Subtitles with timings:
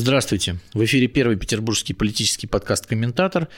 [0.00, 0.56] Здравствуйте.
[0.72, 3.48] В эфире первый петербургский политический подкаст «Комментатор».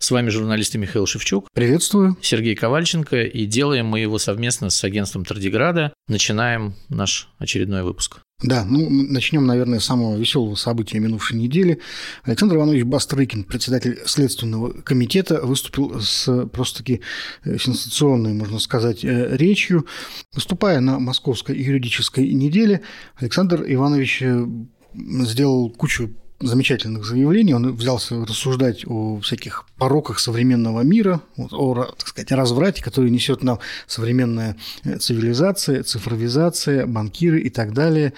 [0.00, 1.46] С вами журналист Михаил Шевчук.
[1.54, 2.16] Приветствую.
[2.20, 3.22] Сергей Ковальченко.
[3.22, 5.94] И делаем мы его совместно с агентством Тардиграда.
[6.08, 8.18] Начинаем наш очередной выпуск.
[8.42, 11.78] Да, ну, начнем, наверное, с самого веселого события минувшей недели.
[12.24, 17.00] Александр Иванович Бастрыкин, председатель Следственного комитета, выступил с просто-таки
[17.44, 19.86] э, сенсационной, можно сказать, э, речью.
[20.34, 22.82] Выступая на Московской юридической неделе,
[23.16, 24.46] Александр Иванович э,
[24.94, 27.54] сделал кучу замечательных заявлений.
[27.54, 33.58] Он взялся рассуждать о всяких пороках современного мира, о, так сказать, разврате, который несет нам
[33.86, 34.56] современная
[34.98, 38.12] цивилизация, цифровизация, банкиры и так далее.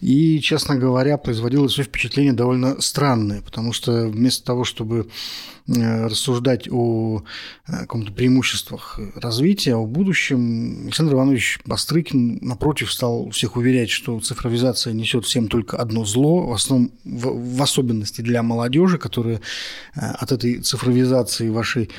[0.00, 5.06] И, честно говоря, производило все впечатление довольно странное, потому что вместо того, чтобы
[5.61, 7.22] Э, рассуждать о
[7.68, 14.92] э, каком-то преимуществах развития, о будущем, Александр Иванович Бастрыкин, напротив, стал всех уверять, что цифровизация
[14.92, 19.40] несет всем только одно зло, в, основном, в, в особенности для молодежи, которая
[19.94, 21.90] э, от этой цифровизации вашей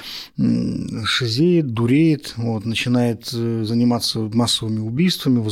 [1.06, 5.44] шизеет, дуреет, вот, начинает заниматься массовыми убийствами,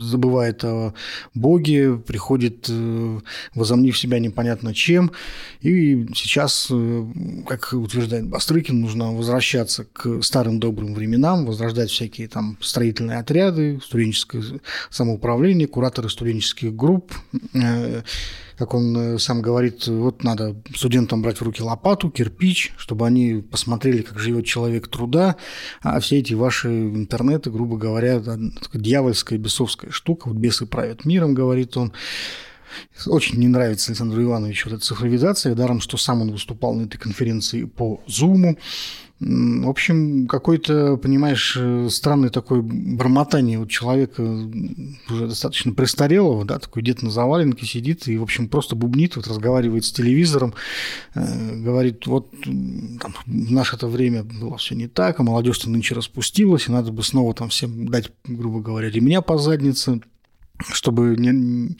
[0.00, 0.94] забывает о
[1.34, 2.70] Боге, приходит,
[3.54, 5.12] возомнив себя непонятно чем,
[5.60, 7.04] и сейчас нас, э,
[7.46, 14.42] как утверждает Бастрыкин, нужно возвращаться к старым добрым временам, возрождать всякие там строительные отряды, студенческое
[14.90, 17.12] самоуправление, кураторы студенческих групп,
[17.54, 18.02] э,
[18.56, 23.42] как он э, сам говорит, вот надо студентам брать в руки лопату, кирпич, чтобы они
[23.42, 25.36] посмотрели, как живет человек труда,
[25.82, 28.22] а все эти ваши интернеты, грубо говоря,
[28.72, 31.92] дьявольская, бесовская штука, вот бесы правят миром, говорит он,
[33.06, 36.98] очень не нравится Александру Ивановичу вот эта цифровизация, даром, что сам он выступал на этой
[36.98, 38.58] конференции по Зуму.
[39.18, 47.00] В общем, какой-то, понимаешь, странный такой бормотание вот человека уже достаточно престарелого, да, такой дед
[47.00, 50.52] на заваленке сидит и, в общем, просто бубнит, вот разговаривает с телевизором,
[51.14, 55.94] э, говорит, вот там, в наше это время было все не так, а молодежь-то нынче
[55.94, 60.02] распустилась, и надо бы снова там всем дать, грубо говоря, ремня по заднице,
[60.60, 61.76] чтобы не,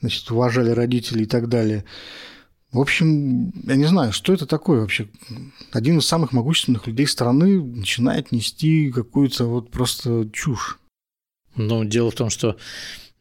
[0.00, 1.84] значит, уважали родители и так далее.
[2.72, 5.08] В общем, я не знаю, что это такое вообще.
[5.72, 10.78] Один из самых могущественных людей страны начинает нести какую-то вот просто чушь.
[11.54, 12.56] Ну, дело в том, что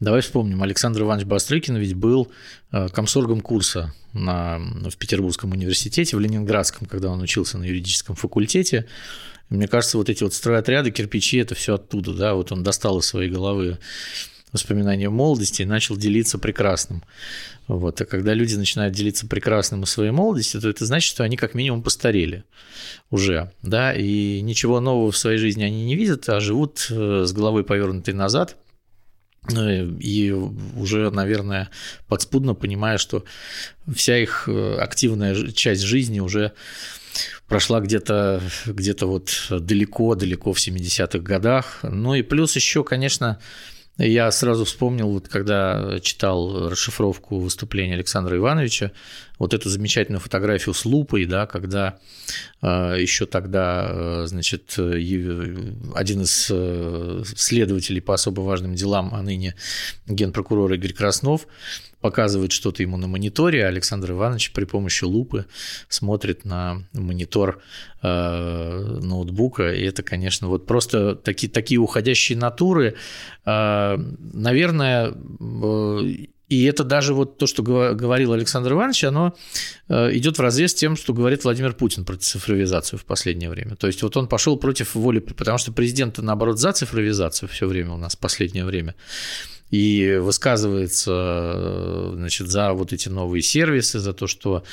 [0.02, 2.30] Давай вспомним, Александр Иванович Бастрыкин ведь был
[2.74, 8.88] э, комсоргом курса на, в Петербургском университете, в Ленинградском, когда он учился на юридическом факультете.
[9.50, 13.06] Мне кажется, вот эти вот стройотряды, кирпичи, это все оттуда, да, вот он достал из
[13.06, 13.78] своей головы
[14.56, 17.04] воспоминания молодости и начал делиться прекрасным.
[17.68, 18.02] Вот.
[18.02, 21.54] А когда люди начинают делиться прекрасным из своей молодости, то это значит, что они как
[21.54, 22.44] минимум постарели
[23.10, 27.34] уже, да, и ничего нового в своей жизни они не видят, а живут э, с
[27.34, 28.56] головой повернутой назад,
[29.52, 31.70] э, и уже, наверное,
[32.08, 33.24] подспудно понимая, что
[33.94, 36.54] вся их э, активная часть жизни уже
[37.48, 41.80] прошла где-то где вот далеко-далеко в 70-х годах.
[41.84, 43.40] Ну и плюс еще, конечно,
[43.98, 48.92] я сразу вспомнил, вот когда читал расшифровку выступления Александра Ивановича,
[49.40, 51.98] вот эту замечательную фотографию с лупой, да, когда
[52.62, 59.56] э, еще тогда, э, значит, один из э, следователей по особо важным делам, а ныне
[60.08, 61.48] генпрокурор Игорь Краснов,
[62.06, 65.46] показывает что-то ему на мониторе, а Александр Иванович при помощи лупы
[65.90, 67.64] смотрит на монитор
[68.04, 72.94] э, ноутбука, и это, конечно, вот просто такие, такие уходящие натуры,
[73.46, 73.98] э,
[74.34, 76.02] наверное, э,
[76.48, 79.34] и это даже вот то, что говорил Александр Иванович, оно
[79.90, 83.76] э, идет в разрез с тем, что говорит Владимир Путин про цифровизацию в последнее время.
[83.76, 87.94] То есть вот он пошел против воли, потому что президент, наоборот, за цифровизацию все время
[87.94, 88.94] у нас в последнее время
[89.72, 94.64] и высказывается значит, за вот эти новые сервисы, за то, что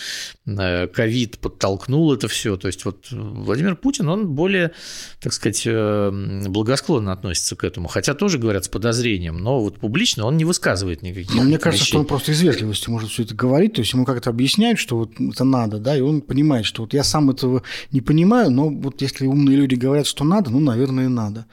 [0.47, 2.57] э, ковид подтолкнул это все.
[2.57, 4.73] То есть вот Владимир Путин, он более,
[5.21, 6.11] так сказать, э,
[6.47, 11.03] благосклонно относится к этому, хотя тоже говорят с подозрением, но вот публично он не высказывает
[11.03, 13.93] никаких Но мне кажется, что он просто из вежливости может все это говорить, то есть
[13.93, 17.31] ему как-то объясняют, что вот это надо, да, и он понимает, что вот я сам
[17.31, 21.47] этого не понимаю, но вот если умные люди говорят, что надо, ну, наверное, надо.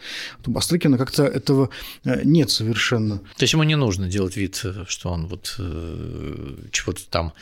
[0.46, 1.70] У Бастрыкина как-то этого
[2.04, 3.22] э, нет совершенно.
[3.38, 7.34] То есть ему не нужно делать вид, что он вот э, чего-то там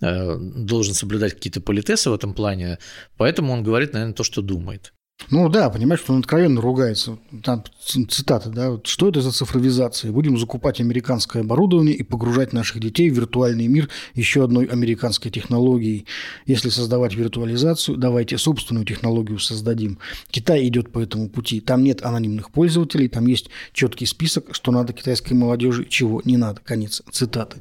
[0.00, 2.78] э, должен соблюдать какие-то политесы в этом плане,
[3.16, 4.92] поэтому он говорит, наверное, то, что думает.
[5.30, 7.18] Ну да, понимаешь, что он откровенно ругается.
[7.42, 10.10] Там цитата, да, вот, что это за цифровизация?
[10.10, 16.06] Будем закупать американское оборудование и погружать наших детей в виртуальный мир еще одной американской технологией.
[16.46, 19.98] Если создавать виртуализацию, давайте собственную технологию создадим.
[20.30, 21.60] Китай идет по этому пути.
[21.60, 26.62] Там нет анонимных пользователей, там есть четкий список, что надо китайской молодежи, чего не надо.
[26.64, 27.58] Конец цитаты.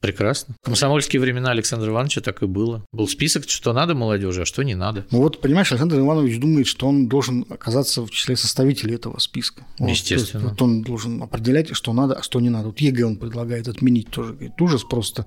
[0.00, 0.54] Прекрасно.
[0.62, 2.86] В комсомольские времена Александра Ивановича так и было.
[2.90, 5.06] Был список, что надо молодежи, а что не надо.
[5.10, 9.66] Ну вот, понимаешь, Александр Иванович думает, что он должен оказаться в числе составителей этого списка.
[9.78, 10.44] Естественно.
[10.44, 12.68] Вот, вот он должен определять, что надо, а что не надо.
[12.68, 14.32] Вот ЕГЭ он предлагает отменить тоже.
[14.32, 15.26] Говорит, ужас просто.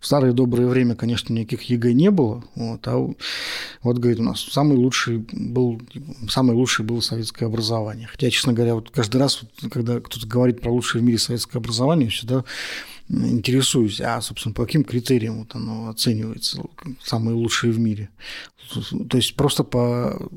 [0.00, 2.42] В старое доброе время, конечно, никаких ЕГЭ не было.
[2.54, 2.96] Вот, а
[3.82, 5.82] вот, говорит, у нас самый лучший был,
[6.30, 8.06] самое лучшее было советское образование.
[8.06, 9.40] Хотя, честно говоря, вот каждый раз,
[9.70, 12.44] когда кто-то говорит про лучшее в мире советское образование, всегда
[13.08, 16.62] интересуюсь, а, собственно, по каким критериям вот оно оценивается,
[17.02, 18.10] самые лучшие в мире.
[19.10, 20.30] То есть просто по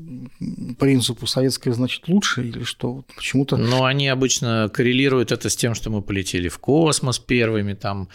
[0.78, 3.04] принципу советское значит лучше или что?
[3.16, 3.56] Почему-то...
[3.56, 8.10] Ну, они обычно коррелируют это с тем, что мы полетели в космос первыми, там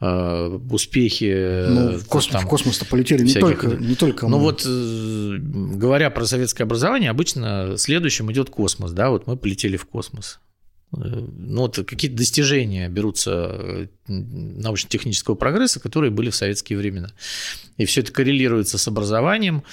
[0.00, 1.66] э, успехи...
[1.68, 4.38] Ну, в, космос, там, в космос-то полетели не только, не только ну мы.
[4.38, 5.36] Ну вот, э,
[5.76, 10.38] говоря про советское образование, обычно следующим идет космос, да, вот мы полетели в космос.
[10.92, 17.10] Ну, вот какие-то достижения берутся э, научно-технического прогресса, которые были в советские времена.
[17.76, 19.64] И все это коррелируется с образованием,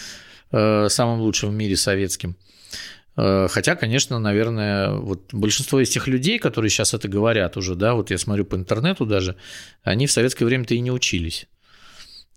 [0.52, 2.36] э, самым лучшим в мире советским.
[3.16, 7.94] Э, хотя, конечно, наверное, вот большинство из тех людей, которые сейчас это говорят уже, да,
[7.94, 9.36] вот я смотрю по интернету даже,
[9.84, 11.46] они в советское время-то и не учились.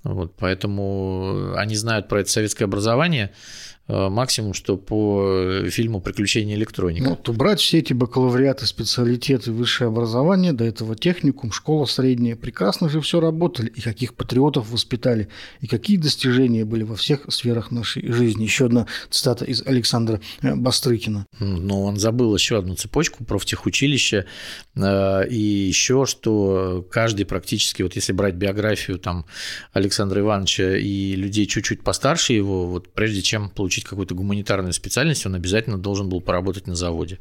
[0.05, 7.05] Вот, поэтому они знают про это советское образование, Э, максимум, что по фильму «Приключения электроника».
[7.05, 12.89] Ну, вот убрать все эти бакалавриаты, специалитеты, высшее образование, до этого техникум, школа средняя, прекрасно
[12.89, 15.29] же все работали, и каких патриотов воспитали,
[15.61, 18.45] и какие достижения были во всех сферах нашей жизни.
[18.45, 21.27] Еще одна цитата из Александра э, Бастрыкина.
[21.39, 24.27] Но он забыл еще одну цепочку профтехучилища,
[24.75, 29.27] э, и еще, что каждый практически, вот если брать биографию там
[29.73, 35.27] Александра Ивановича и людей чуть-чуть постарше его, вот прежде чем получить получить какую-то гуманитарную специальность,
[35.27, 37.17] он обязательно должен был поработать на заводе.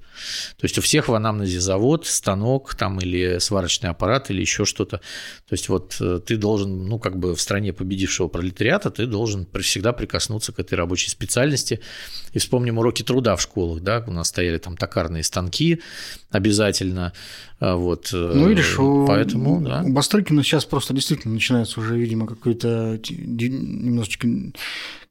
[0.57, 4.97] То есть у всех в анамнезе завод, станок там или сварочный аппарат или еще что-то.
[4.97, 9.47] То есть вот э, ты должен, ну как бы в стране победившего пролетариата, ты должен
[9.61, 11.79] всегда прикоснуться к этой рабочей специальности.
[12.33, 15.81] И вспомним уроки труда в школах, да, у нас стояли там токарные станки
[16.31, 17.13] обязательно,
[17.59, 18.09] а вот.
[18.13, 18.75] Э, ну, видишь,
[19.07, 19.81] Поэтому, у, да.
[19.85, 24.27] у Бастрыкина сейчас просто действительно начинается уже, видимо, какой-то немножечко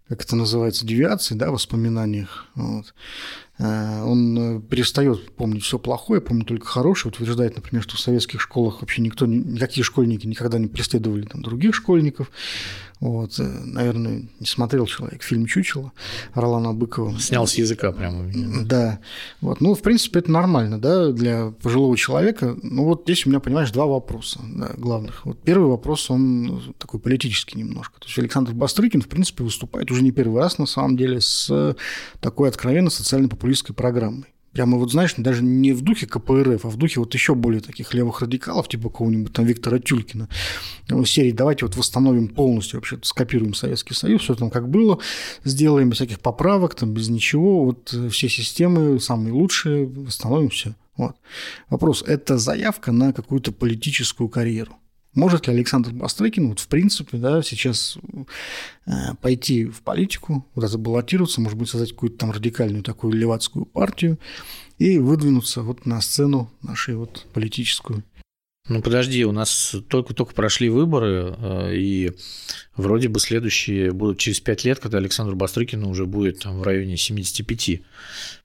[0.08, 2.46] как это называется, девиации, да, в воспоминаниях.
[2.54, 2.94] Вот.
[3.58, 7.12] Э, он перестает помнить все плохое, помнит только хорошее.
[7.12, 11.74] Утверждает, например, что в советских школах вообще никто, никакие школьники никогда не преследовали там, других
[11.74, 12.30] школьников.
[13.00, 15.92] Вот, э, наверное, не смотрел человек фильм «Чучело»
[16.32, 17.18] Ролана Быкова.
[17.18, 18.30] Снял с языка прямо.
[18.64, 19.00] Да.
[19.40, 19.60] Вот.
[19.60, 22.56] Ну, в принципе, это нормально, да, для пожилого человека.
[22.62, 25.26] Ну, вот здесь у меня, понимаешь, два вопроса да, главных.
[25.26, 28.00] Вот первый вопрос, он такой политический немножко.
[28.00, 31.76] То есть Александр Бастрыкин, в принципе, выступает уже не первый раз, на самом деле, с
[32.20, 32.90] такой откровенно
[33.54, 37.34] социально-популистской программой прямо вот, знаешь, даже не в духе КПРФ, а в духе вот еще
[37.34, 40.28] более таких левых радикалов, типа какого-нибудь там Виктора Тюлькина.
[40.88, 45.00] В серии давайте вот восстановим полностью, вообще скопируем Советский Союз, все там как было,
[45.42, 50.76] сделаем без всяких поправок, там без ничего, вот э, все системы самые лучшие, восстановим все.
[50.96, 51.16] Вот.
[51.68, 54.76] Вопрос, это заявка на какую-то политическую карьеру?
[55.14, 57.99] Может ли Александр Бастрыкин, вот в принципе, да, сейчас
[58.87, 58.90] э,
[59.20, 64.19] пойти в политику, куда забаллотироваться, может быть, создать какую-то там радикальную такую левацкую партию
[64.79, 68.03] и выдвинуться вот на сцену нашей вот политическую?
[68.67, 72.12] Ну подожди, у нас только-только прошли выборы, э, и
[72.77, 76.96] вроде бы следующие будут через пять лет, когда Александр Бастрыкину уже будет там, в районе
[76.96, 77.82] 75.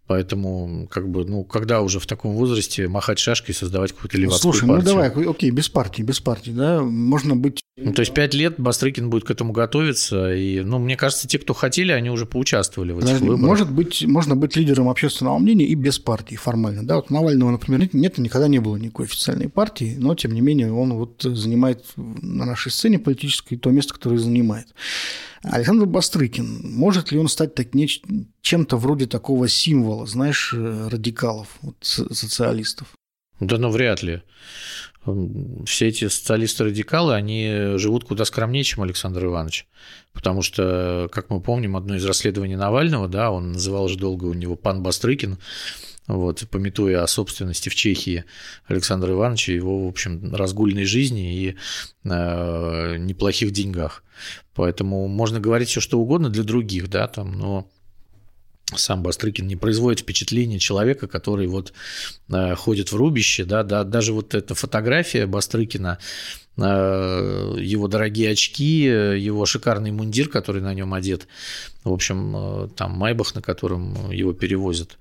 [0.10, 4.54] Поэтому, как бы, ну, когда уже в таком возрасте махать шашкой и создавать какую-то левацкую
[4.54, 4.96] Слушай, партию?
[4.96, 7.62] ну давай, окей, без партии, без партии, да, можно быть...
[7.78, 11.38] Ну, то есть пять лет Бастрыкин будет к этому готовиться, и, ну, мне кажется, те,
[11.38, 13.46] кто хотели, они уже поучаствовали в этих Подожди, выборах.
[13.46, 17.88] Может быть, можно быть лидером общественного мнения и без партии формально, да, вот Навального, например,
[17.94, 22.46] нет, никогда не было никакой официальной партии, но, тем не менее, он вот занимает на
[22.46, 24.70] нашей сцене политической то место, которое занимает.
[25.44, 27.68] Александр Бастрыкин, может ли он стать так,
[28.42, 32.88] чем-то вроде такого символа, знаешь, э, радикалов, вот, социалистов?
[33.40, 34.22] Да ну вряд ли.
[35.66, 39.66] Все эти социалисты-радикалы, они живут куда скромнее, чем Александр Иванович.
[40.12, 44.34] Потому что, как мы помним, одно из расследований Навального, да, он называл же долго у
[44.34, 45.38] него пан Бастрыкин,
[46.10, 48.26] вот, пометуя о собственности в Чехии
[48.68, 51.56] Александра Ивановича, его, в общем, разгульной жизни и
[52.04, 54.04] э, неплохих деньгах.
[54.56, 57.70] Поэтому можно говорить все что угодно для других, да, там, но
[58.76, 61.74] сам Бастрыкин не производит впечатление человека, который вот
[62.30, 66.00] э, ходит в рубище, да, да, даже вот эта фотография Бастрыкина
[66.62, 71.28] его дорогие очки, его шикарный мундир, который на нем одет,
[71.84, 74.98] в общем, там Майбах, на котором его перевозят.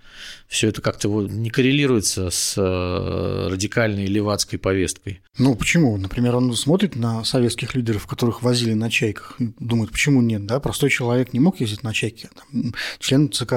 [0.46, 5.20] Все это как-то не коррелируется с радикальной левацкой повесткой.
[5.36, 5.96] Ну, почему?
[5.96, 10.60] Например, он смотрит на советских лидеров, которых возили на чайках, думает, почему нет, да?
[10.60, 12.30] Простой человек не мог ездить на чайке.
[12.34, 13.54] Там, член ЦК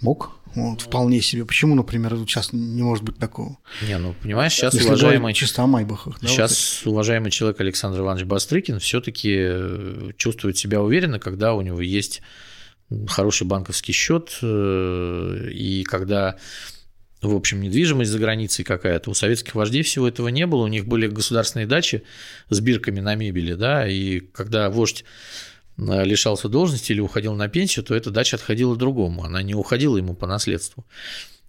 [0.00, 1.44] мог, вот, вполне себе.
[1.44, 3.58] Почему, например, сейчас не может быть такого?
[3.86, 6.20] Не, ну понимаешь, сейчас Если уважаемый чисто о Майбахах.
[6.20, 11.62] Да, сейчас вот уважаемый человек Александр Иванович Бастрыкин все-таки э, чувствует себя уверенно, когда у
[11.62, 12.22] него есть
[13.08, 16.36] хороший банковский счет э, и когда
[17.22, 19.08] в общем, недвижимость за границей какая-то.
[19.10, 20.64] У советских вождей всего этого не было.
[20.64, 22.02] У них были государственные дачи
[22.50, 25.04] с бирками на мебели, да, и когда вождь
[25.76, 30.14] лишался должности или уходил на пенсию, то эта дача отходила другому, она не уходила ему
[30.14, 30.84] по наследству.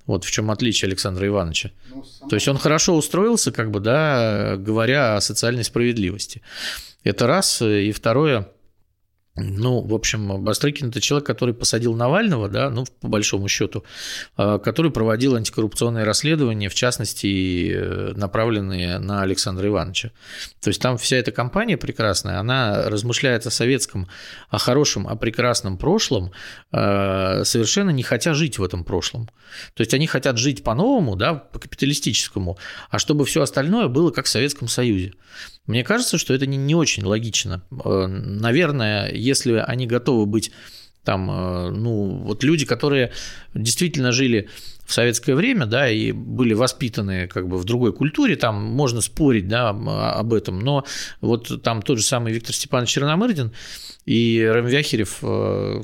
[0.05, 1.71] Вот в чем отличие Александра Ивановича.
[1.89, 6.41] Ну, то есть он хорошо устроился, как бы, да, говоря о социальной справедливости.
[7.05, 7.61] Это раз.
[7.61, 8.49] И второе,
[9.35, 13.83] ну, в общем, Бастрыкин– это человек, который посадил Навального, да, ну, по большому счету,
[14.37, 20.11] а, который проводил антикоррупционные расследования, в частности, э, направленные на Александра Ивановича.
[20.61, 24.07] То есть там вся эта компания прекрасная, она размышляет о советском,
[24.49, 26.31] о хорошем, о прекрасном прошлом,
[26.71, 29.29] а, совершенно не хотя жить в этом прошлом.
[29.73, 32.59] То есть они хотят жить по-новому, да, по капиталистическому,
[32.91, 35.13] а чтобы все остальное было как в Советском Союзе.
[35.65, 37.63] Мне кажется, что это не, не очень логично.
[37.85, 40.51] Э, наверное, если они готовы быть
[41.03, 43.11] там, э, ну, вот люди, которые
[43.53, 44.49] действительно жили
[44.85, 49.47] в советское время, да, и были воспитаны как бы в другой культуре, там можно спорить,
[49.47, 50.85] да, об этом, но
[51.21, 53.53] вот там тот же самый Виктор Степанович Черномырдин
[54.05, 55.83] и Рэм Вяхерев э,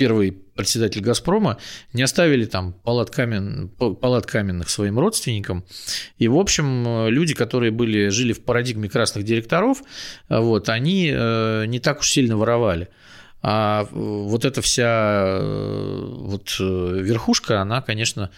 [0.00, 1.58] первый председатель «Газпрома»,
[1.92, 5.62] не оставили там палат, камен, палат каменных своим родственникам.
[6.16, 9.82] И, в общем, люди, которые были, жили в парадигме красных директоров,
[10.30, 12.88] вот, они э, не так уж сильно воровали.
[13.42, 18.30] А вот эта вся э, вот э, верхушка, она, конечно,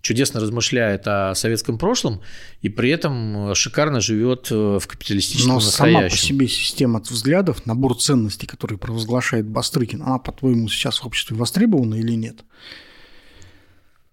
[0.00, 2.20] чудесно размышляет о советском прошлом
[2.62, 5.98] и при этом шикарно живет э, в капиталистическом Но настоящем.
[5.98, 11.36] сама по себе система взглядов, набор ценностей, который провозглашает Бастрыкин, она, по-твоему, сейчас в обществе
[11.36, 12.38] востребована или нет?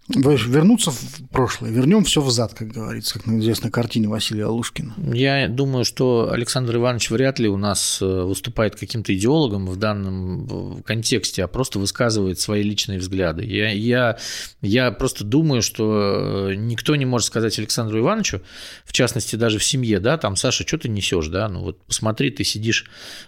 [0.07, 4.93] Вернуться в прошлое, вернем все взад, как говорится, как на известной картине Василия Алушкина.
[5.11, 10.83] Я думаю, что Александр Иванович вряд ли у нас э, выступает каким-то идеологом в данном
[10.83, 13.45] контексте, а просто высказывает свои личные взгляды.
[13.45, 14.19] Я, я,
[14.61, 18.43] я просто думаю, что э, никто не может сказать Александру Ивановичу,
[18.85, 22.29] в частности, даже в семье, да, там, Саша, что ты несешь, да, ну вот посмотри,
[22.29, 22.85] ты сидишь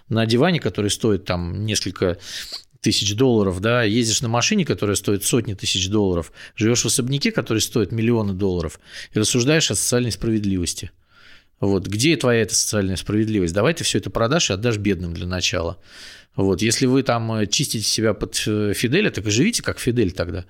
[0.08, 2.18] на диване, который стоит там несколько
[2.80, 7.60] тысяч долларов, да, ездишь на машине, которая стоит сотни тысяч долларов, живешь в особняке, который
[7.60, 8.78] стоит миллионы долларов,
[9.12, 10.90] и рассуждаешь о социальной справедливости.
[11.60, 13.52] Вот, где твоя эта социальная справедливость?
[13.52, 15.78] Давай ты все это продашь и отдашь бедным для начала.
[16.36, 20.12] Вот, если вы там э, чистите себя под э, Фиделя, так и живите как Фидель
[20.12, 20.44] тогда.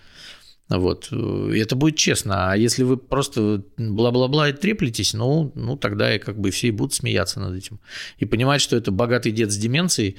[0.68, 1.10] Вот.
[1.10, 2.52] И это будет честно.
[2.52, 6.94] А если вы просто бла-бла-бла и треплетесь, ну, ну тогда и как бы все будут
[6.94, 7.80] смеяться над этим.
[8.18, 10.16] И понимать, что это богатый дед с деменцией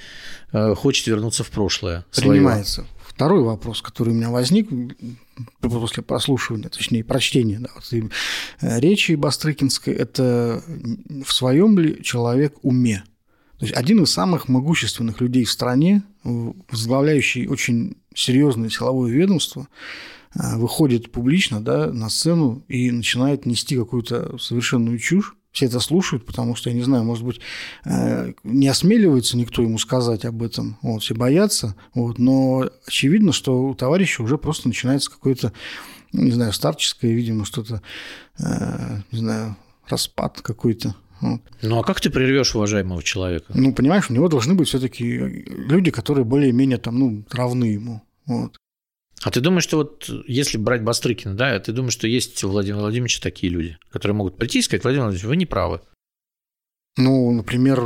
[0.51, 2.05] э, хочет вернуться в прошлое.
[2.15, 2.73] Принимается.
[2.73, 2.89] Свое.
[3.05, 4.69] Второй вопрос, который у меня возник
[5.59, 10.63] после прослушивания, точнее, прочтения да, вот, э, речи Бастрыкинской, это
[11.25, 13.03] в своем ли человек уме?
[13.59, 19.67] То есть один из самых могущественных людей в стране, возглавляющий очень серьезное силовое ведомство,
[20.35, 26.55] выходит публично да, на сцену и начинает нести какую-то совершенную чушь, все это слушают, потому
[26.55, 27.39] что, я не знаю, может быть,
[27.85, 33.63] э, не осмеливается никто ему сказать об этом, вот, все боятся, вот, но очевидно, что
[33.63, 35.51] у товарища уже просто начинается какое-то,
[36.13, 37.81] не знаю, старческое, видимо, что-то,
[38.37, 39.55] э, не знаю,
[39.87, 40.95] распад какой-то.
[41.19, 41.41] Вот.
[41.61, 43.51] Ну а как ты прервешь уважаемого человека?
[43.53, 48.01] Ну, понимаешь, у него должны быть все-таки люди, которые более-менее там, ну, равны ему.
[48.25, 48.55] Вот.
[49.21, 52.81] А ты думаешь, что вот если брать Бастрыкина, да, ты думаешь, что есть у Владимира
[52.81, 55.81] Владимировича такие люди, которые могут прийти и сказать, Владимир Владимирович, вы не правы?
[56.97, 57.81] Ну, например,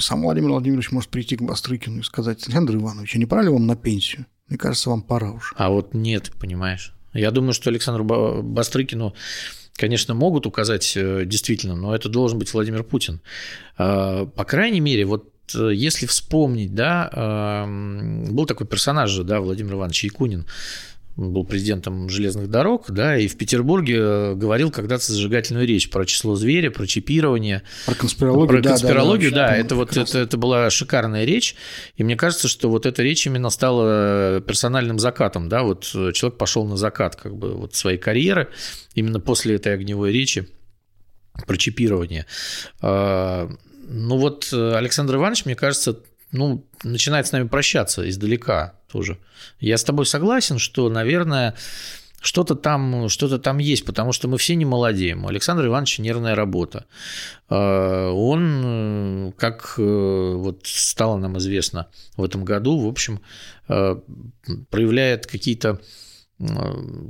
[0.00, 3.48] сам Владимир Владимирович может прийти к Бастрыкину и сказать, Александр Иванович, а не пора ли
[3.48, 4.26] вам на пенсию?
[4.48, 5.54] Мне кажется, вам пора уже.
[5.56, 6.94] А вот нет, понимаешь.
[7.12, 8.04] Я думаю, что Александру
[8.42, 9.14] Бастрыкину,
[9.74, 13.20] конечно, могут указать э, действительно, но это должен быть Владимир Путин.
[13.76, 19.74] А, по крайней мере, вот если вспомнить, да, эм, был такой персонаж же, да, Владимир
[19.74, 20.46] Иванович Якунин,
[21.16, 26.36] был президентом железных дорог, да, и в Петербурге э, говорил когда-то зажигательную речь про число
[26.36, 27.62] зверя, про чипирование.
[27.86, 31.56] Про конспирологию, про конспирологию, да, да, да это вот это, это была шикарная речь,
[31.96, 36.66] и мне кажется, что вот эта речь именно стала персональным закатом, да, вот человек пошел
[36.66, 38.50] на закат как бы вот своей карьеры
[38.94, 40.48] именно после этой огневой речи
[41.46, 42.26] про чипирование.
[43.88, 46.00] Ну вот Александр Иванович, мне кажется,
[46.32, 49.18] ну, начинает с нами прощаться издалека тоже.
[49.60, 51.54] Я с тобой согласен, что, наверное,
[52.20, 55.24] что-то там, что-то там есть, потому что мы все не молодеем.
[55.24, 56.86] У Александра Ивановича нервная работа.
[57.48, 63.20] А, он, как вот стало нам известно в этом году, в общем,
[63.66, 65.80] проявляет какие-то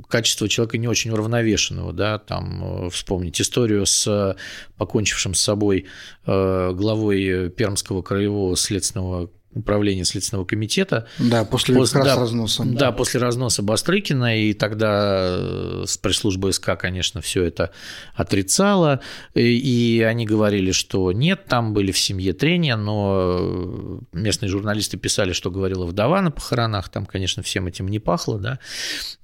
[0.07, 4.37] качество человека не очень уравновешенного, да, там э, вспомнить историю с
[4.77, 5.85] покончившим с собой
[6.25, 11.07] э, главой Пермского краевого следственного управления Следственного комитета.
[11.19, 12.63] Да, после, после да, разноса.
[12.63, 12.79] Да.
[12.79, 17.71] да, после разноса Бастрыкина, и тогда э, пресс-служба СК, конечно, все это
[18.13, 19.01] отрицала,
[19.33, 25.51] и они говорили, что нет, там были в семье трения, но местные журналисты писали, что
[25.51, 28.59] говорила вдова на похоронах, там, конечно, всем этим не пахло, да.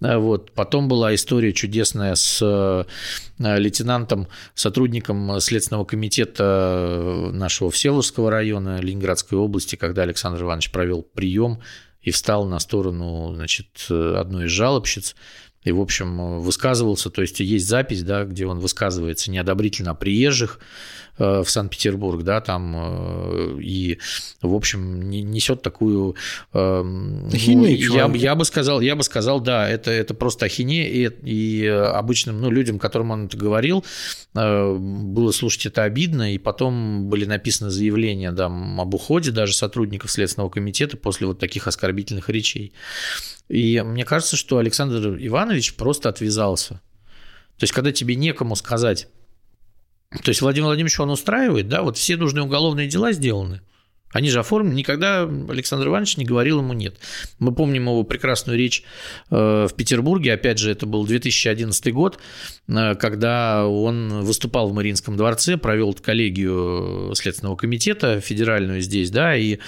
[0.02, 0.52] А вот.
[0.54, 2.84] Потом была история чудесная с э,
[3.38, 11.62] лейтенантом, сотрудником Следственного комитета нашего Всеволожского района Ленинградской области, когда Александр Иванович провел прием
[12.02, 15.16] и встал на сторону значит, одной из жалобщиц
[15.64, 20.60] и, в общем, высказывался, то есть есть запись, да, где он высказывается неодобрительно о приезжих,
[21.18, 24.00] в Санкт-Петербург, да, там, э, и,
[24.42, 26.16] в общем, несет такую...
[26.54, 30.88] Эм, ахинею ну, я, я бы сказал, я бы сказал, да, это, это просто ахинея,
[30.88, 33.86] и, и обычным, ну, людям, которым он это говорил,
[34.36, 40.12] э, было слушать это обидно, и потом были написаны заявления, да, об уходе даже сотрудников
[40.12, 42.74] Следственного комитета после вот таких оскорбительных речей.
[43.50, 46.82] И мне кажется, что Александр Иванович просто отвязался.
[47.58, 49.08] То есть, когда тебе некому сказать,
[50.22, 53.62] то есть Владимир Владимирович он устраивает, да, вот все нужные уголовные дела сделаны.
[54.14, 54.76] Они же оформлены.
[54.76, 56.98] Никогда Александр Иванович не говорил ему нет.
[57.40, 58.84] Мы помним его прекрасную речь
[59.30, 60.34] э, в Петербурге.
[60.34, 62.20] Опять же, это был 2011 год,
[62.68, 69.60] э, когда он выступал в Мариинском дворце, провел коллегию Следственного комитета федеральную здесь, да, и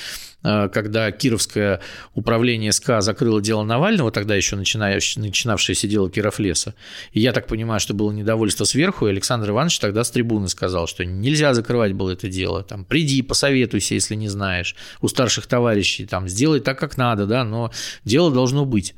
[0.46, 1.82] Э, когда Кировское
[2.14, 6.76] управление СК закрыло дело Навального, тогда еще начинавшееся дело Кировлеса,
[7.12, 10.88] и я так понимаю, что было недовольство сверху, и Александр Иванович тогда с трибуны сказал,
[10.88, 16.06] что нельзя закрывать было это дело, там, приди, посоветуйся, если не знаешь, у старших товарищей,
[16.06, 17.72] там, сделай так, как надо, да, но
[18.04, 18.94] дело должно быть.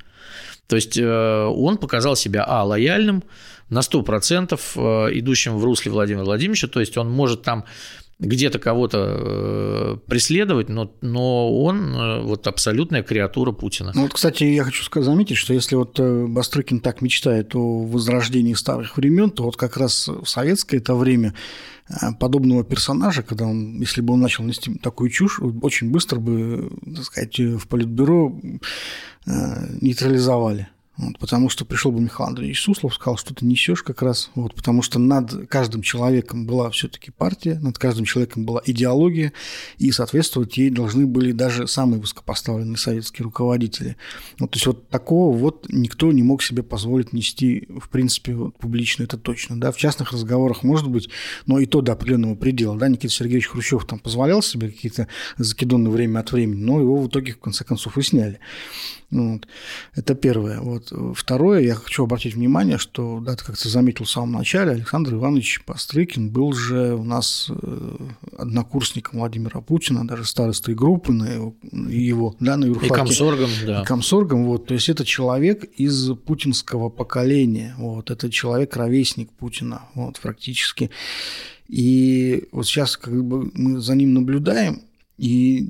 [0.67, 3.23] То есть э, он показал себя, а, лояльным,
[3.69, 7.65] на 100% э, идущим в русле Владимира Владимировича, то есть он может там
[8.19, 13.91] где-то кого-то э, преследовать, но, но он вот абсолютная креатура Путина.
[13.93, 18.97] Ну вот, кстати, я хочу заметить, что если вот Бастрыкин так мечтает о возрождении старых
[18.97, 21.35] времен, то вот как раз в советское это время
[22.19, 27.03] подобного персонажа, когда он, если бы он начал нести такую чушь, очень быстро бы, так
[27.05, 28.39] сказать, в политбюро
[29.25, 30.67] нейтрализовали.
[30.97, 34.55] Вот, потому что пришел бы Михаил Андреевич Суслов, сказал, что ты несешь как раз, вот,
[34.55, 39.31] потому что над каждым человеком была все-таки партия, над каждым человеком была идеология,
[39.77, 43.95] и соответствовать ей должны были даже самые высокопоставленные советские руководители.
[44.39, 48.57] Вот, то есть вот такого вот никто не мог себе позволить нести, в принципе, вот,
[48.57, 49.59] публично, это точно.
[49.59, 49.71] Да?
[49.71, 51.09] В частных разговорах, может быть,
[51.45, 52.75] но и то до определенного предела.
[52.75, 52.87] Да?
[52.87, 55.07] Никита Сергеевич Хрущев там позволял себе какие-то
[55.37, 58.39] закидоны время от времени, но его в итоге, в конце концов, и сняли.
[59.09, 59.47] Вот.
[59.95, 60.59] Это первое.
[60.59, 60.86] Вот.
[61.15, 65.61] Второе, я хочу обратить внимание, что, да, ты как-то заметил в самом начале, Александр Иванович
[65.65, 67.97] Пострыкин был же у нас э,
[68.37, 72.87] однокурсником Владимира Путина, даже старостой группы на его, его да, на юрфаке.
[72.87, 73.81] И комсоргом, да.
[73.81, 74.67] И комсоргом, вот.
[74.67, 78.11] То есть это человек из путинского поколения, вот.
[78.11, 80.91] Это человек, ровесник Путина, вот, практически.
[81.67, 84.81] И вот сейчас как бы мы за ним наблюдаем,
[85.17, 85.67] и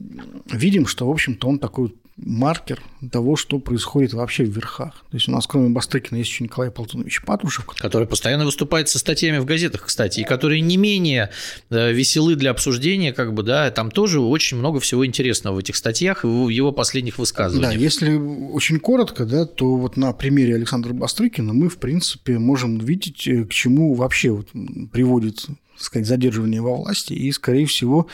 [0.52, 5.06] видим, что, в общем-то, он такой маркер того, что происходит вообще в верхах.
[5.12, 7.66] То есть у нас кроме Бастрыкина есть еще Николай Полтунович Патрушев.
[7.66, 11.30] Который постоянно выступает со статьями в газетах, кстати, и которые не менее
[11.70, 15.76] э, веселы для обсуждения, как бы, да, там тоже очень много всего интересного в этих
[15.76, 17.74] статьях и в его последних высказываниях.
[17.74, 22.80] Да, если очень коротко, да, то вот на примере Александра Бастрыкина мы, в принципе, можем
[22.80, 24.50] видеть, э, к чему вообще вот
[24.92, 25.46] приводит
[25.78, 28.08] сказать, задерживания во власти, и, скорее всего,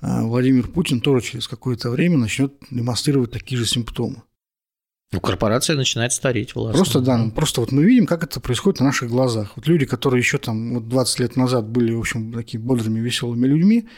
[0.00, 4.22] э, Владимир Путин тоже через какое-то время начнет демонстрировать такие же симптомы.
[5.12, 6.76] Ну, корпорация начинает стареть властно.
[6.76, 9.52] Просто, да, ну, просто вот мы видим, как это происходит на наших глазах.
[9.54, 13.46] Вот люди, которые еще там вот 20 лет назад были, в общем, такими бодрыми, веселыми
[13.46, 13.88] людьми,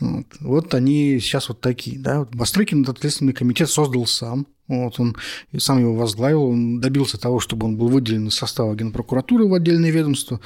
[0.00, 1.98] вот, вот они сейчас вот такие.
[1.98, 2.20] Да?
[2.20, 4.46] Вот Бастрыкин этот Следственный комитет создал сам.
[4.68, 5.16] Вот он
[5.56, 9.90] сам его возглавил, он добился того, чтобы он был выделен из состава Генпрокуратуры в отдельное
[9.90, 10.40] ведомство.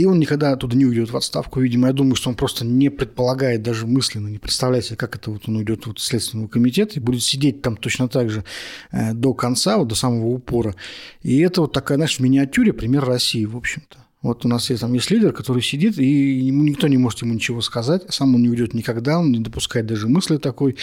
[0.00, 1.60] И он никогда оттуда не уйдет в отставку.
[1.60, 5.30] Видимо, я думаю, что он просто не предполагает даже мысленно, не представляет себе, как это
[5.30, 8.42] вот он уйдет вот в Следственный комитет и будет сидеть там точно так же
[8.92, 10.74] э, до конца, вот до самого упора.
[11.20, 13.98] И это вот такая, знаешь, в миниатюре пример России, в общем-то.
[14.22, 17.34] Вот у нас есть, там есть лидер, который сидит, и ему никто не может ему
[17.34, 20.76] ничего сказать, сам он не уйдет никогда, он не допускает даже мысли такой.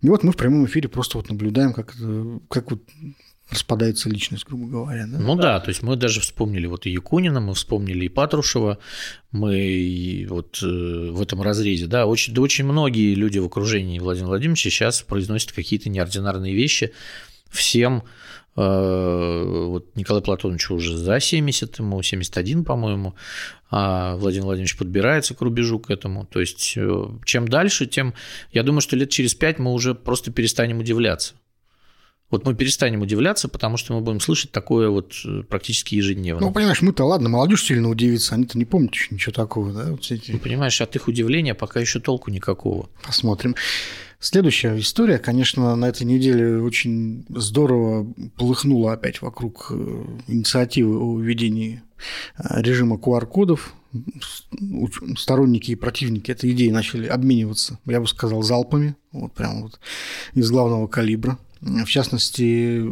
[0.00, 1.94] И вот мы в прямом эфире просто вот наблюдаем, как,
[2.48, 2.80] как вот
[3.50, 5.06] распадается личность, грубо говоря.
[5.06, 5.18] Да?
[5.18, 8.78] Ну да, то есть мы даже вспомнили вот и Якунина, мы вспомнили и Патрушева,
[9.30, 14.30] мы вот э, в этом разрезе, да, очень, да, очень многие люди в окружении Владимира
[14.30, 16.92] Владимировича сейчас произносят какие-то неординарные вещи
[17.48, 18.02] всем,
[18.56, 23.14] э, вот Николай Платонович уже за 70, ему 71, по-моему,
[23.70, 26.26] а Владимир Владимирович подбирается к рубежу к этому.
[26.26, 28.14] То есть э, чем дальше, тем,
[28.50, 31.34] я думаю, что лет через пять мы уже просто перестанем удивляться.
[32.30, 36.44] Вот мы перестанем удивляться, потому что мы будем слышать такое вот э, практически ежедневно.
[36.44, 39.92] Ну, понимаешь, мы-то ладно, молодежь сильно удивится, они-то не помнят еще ничего такого, да?
[39.92, 40.32] Вот эти...
[40.32, 42.88] Ну, понимаешь, от их удивления пока еще толку никакого.
[43.04, 43.54] Посмотрим.
[44.18, 51.82] Следующая история, конечно, на этой неделе очень здорово полыхнула опять вокруг э, инициативы о введении
[52.38, 53.72] э, режима QR-кодов.
[55.16, 59.80] Сторонники и противники этой идеи начали обмениваться, я бы сказал, залпами, вот прямо вот
[60.34, 61.38] из главного калибра.
[61.66, 62.84] В частности,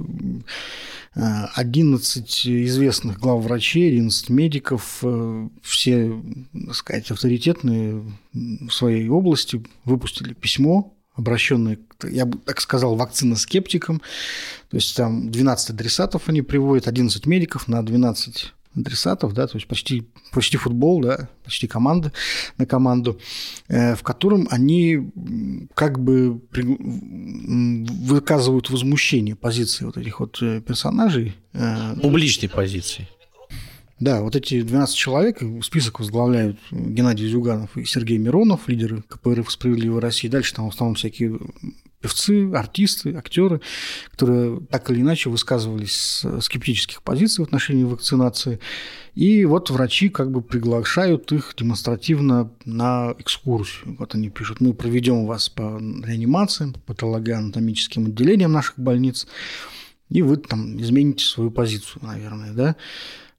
[1.15, 6.21] 11 известных главврачей, 11 медиков, э, все,
[6.67, 14.03] так сказать, авторитетные в своей области, выпустили письмо, обращенное, я бы так сказал, вакциноскептикам.
[14.71, 19.67] То есть там 12 адресатов они приводят, 11 медиков на 12 адресатов, да, то есть
[19.67, 22.13] почти, почти футбол, да, почти команда
[22.59, 23.19] на команду,
[23.69, 25.11] э, в котором они
[25.75, 26.41] как бы
[28.09, 31.35] выказывают возмущение позиции вот этих вот э, персонажей.
[31.53, 33.09] Э, Публичной позиции.
[34.01, 40.01] Да, вот эти 12 человек, список возглавляют Геннадий Зюганов и Сергей Миронов, лидеры КПРФ «Справедливой
[40.01, 40.29] России».
[40.29, 41.39] Дальше там в основном всякие
[42.05, 43.63] певцы, артисты, актеры,
[44.11, 48.61] которые так или иначе высказывались с скептических позиций в отношении вакцинации.
[49.15, 53.97] И вот врачи как бы приглашают их демонстративно на экскурсию.
[53.99, 59.27] Вот они пишут, мы проведем вас по реанимациям, патологоанатомическим отделениям наших больниц,
[60.11, 62.77] и вы там измените свою позицию, наверное, да.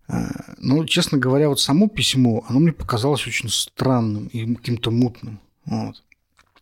[0.08, 5.40] А, но, честно говоря, вот само письмо, оно мне показалось очень странным и каким-то мутным.
[5.66, 6.02] Вот.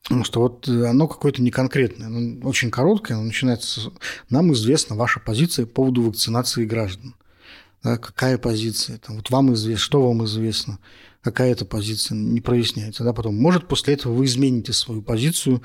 [0.03, 3.91] Потому что вот э, оно какое-то неконкретное, оно очень короткое, оно начинается с
[4.29, 7.15] «Нам известна ваша позиция по поводу вакцинации граждан».
[7.83, 8.97] Да, какая позиция?
[8.97, 10.79] Там, вот вам известно, что вам известно,
[11.21, 13.03] какая это позиция, не проясняется.
[13.03, 15.61] Да, потом, может, после этого вы измените свою позицию,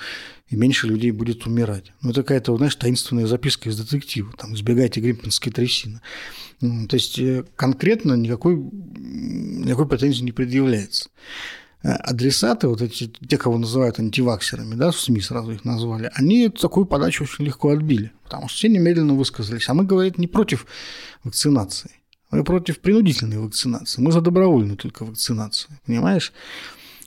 [0.48, 1.92] и меньше людей будет умирать.
[2.01, 6.01] Ну, это какая-то, знаешь, таинственная записка из детектива, там, избегайте гримпинской трясины.
[6.61, 11.11] Ну, то есть, э, конкретно никакой, никакой претензии не предъявляется.
[11.84, 16.48] Э, адресаты, вот эти, те, кого называют антиваксерами, да, в СМИ сразу их назвали, они
[16.48, 19.68] такую подачу очень легко отбили, потому что все немедленно высказались.
[19.68, 20.66] А мы, говорит, не против
[21.22, 21.92] вакцинации,
[22.32, 26.32] мы против принудительной вакцинации, мы за добровольную только вакцинацию, понимаешь?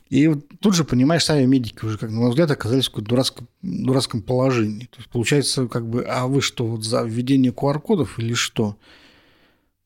[0.08, 0.30] И
[0.60, 4.22] тут же, понимаешь, сами медики уже, как на мой взгляд, оказались в каком-то дурацком, дурацком
[4.22, 4.86] положении.
[4.86, 8.76] То есть, получается, как бы, а вы что, вот за введение QR-кодов или что?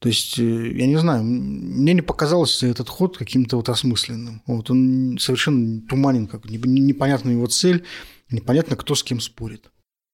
[0.07, 4.41] То есть, э, я не знаю, мне не показался этот ход каким-то вот осмысленным.
[4.47, 7.85] Вот он совершенно туманен, как непонятна его цель,
[8.31, 9.69] непонятно, кто с кем спорит.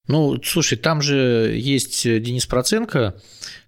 [0.08, 3.14] Ну, слушай, там же есть э, Денис Проценко,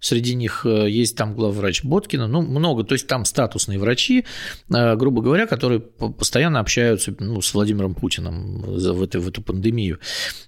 [0.00, 4.24] среди них э, есть там главврач Боткина, ну, много, то есть там статусные врачи,
[4.68, 10.00] э, грубо говоря, которые постоянно общаются ну, с Владимиром Путиным в эту, в эту пандемию.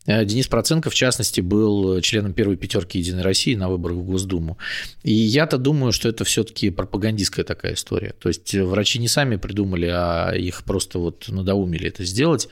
[0.08, 4.58] Денис Проценко, в частности, был членом первой пятерки Единой России на выборах в Госдуму.
[5.04, 8.12] И я-то думаю, что это все-таки пропагандистская такая история.
[8.18, 12.48] То есть врачи не сами придумали, а их просто вот надоумили это сделать,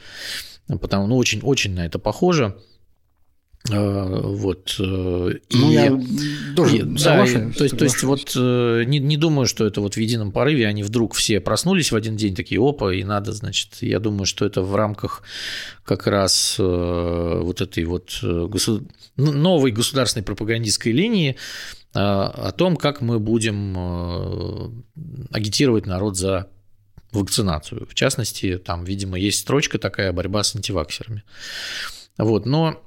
[0.69, 2.57] потому ну, очень, очень на это похоже.
[3.71, 4.77] Э, вот.
[4.79, 5.99] Э, ну, и, я
[6.55, 9.95] тоже и, да, то есть, то есть вот э, не, не думаю, что это вот
[9.95, 13.79] в едином порыве они вдруг все проснулись в один день, такие, опа, и надо, значит,
[13.81, 15.23] я думаю, что это в рамках
[15.83, 18.87] как раз вот этой вот государ...
[19.17, 21.37] новой государственной пропагандистской линии
[21.93, 24.85] о том, как мы будем
[25.31, 26.49] агитировать народ за
[27.13, 27.87] вакцинацию.
[27.87, 31.23] В частности, там, видимо, есть строчка такая борьба с антиваксерами.
[32.17, 32.83] Вот, но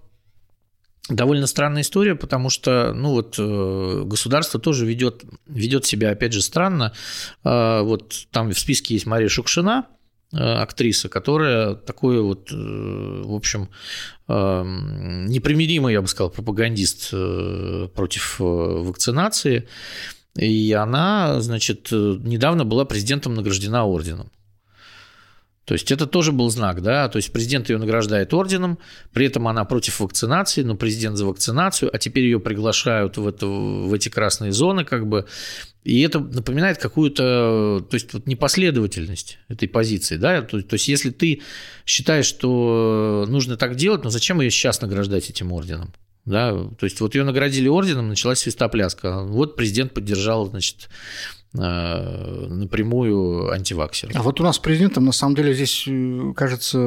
[1.10, 6.42] довольно странная история, потому что, ну вот, э, государство тоже ведет, ведет себя, опять же,
[6.42, 6.94] странно.
[7.44, 9.88] А, вот там в списке есть Мария Шукшина,
[10.34, 13.70] э, актриса, которая такой вот, э, в общем,
[14.30, 17.12] непримиримый, я бы сказал, пропагандист
[17.94, 19.70] против вакцинации.
[20.36, 24.30] И она, значит, недавно была президентом награждена орденом.
[25.68, 28.80] То есть это тоже был знак, да, то есть президент ее награждает орденом,
[29.12, 33.48] при этом она против вакцинации, но президент за вакцинацию, а теперь ее приглашают в, это,
[33.48, 35.26] в эти красные зоны, как бы,
[35.84, 41.10] и это напоминает какую-то, то есть вот непоследовательность этой позиции, да, то, то есть если
[41.10, 41.42] ты
[41.86, 45.94] считаешь, что нужно так делать, но зачем ее сейчас награждать этим орденом?
[46.24, 49.24] Да, то есть вот ее наградили орденом, началась свистопляска.
[49.24, 50.90] Вот президент поддержал, значит,
[51.54, 54.16] напрямую антиваксеров.
[54.16, 56.78] А вот у нас с президентом, на самом деле, здесь, э, кажется,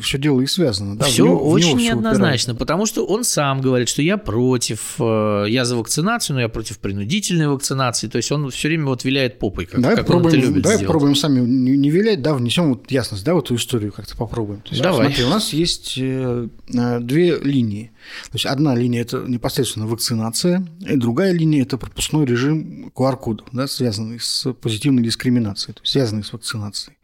[0.00, 0.96] все дело и связано.
[0.96, 1.04] Да?
[1.04, 2.58] Все него, очень неоднозначно, упирает.
[2.58, 6.78] потому что он сам говорит, что я против, э, я за вакцинацию, но я против
[6.78, 8.06] принудительной вакцинации.
[8.08, 10.62] То есть он все время вот виляет попой, как, давай как попробуем, он это любит
[10.62, 10.86] Давай сделать.
[10.86, 14.60] попробуем сами не, не вилять, да, внесем вот ясность, да, в эту историю как-то попробуем.
[14.60, 15.06] То есть, давай.
[15.06, 17.90] Смотри, у нас есть две линии.
[18.30, 23.66] То есть одна линия– это непосредственно вакцинация, и другая линия– это пропускной режим QR-кодов, да,
[24.04, 26.96] связанный с позитивной дискриминацией, то есть связанный с вакцинацией.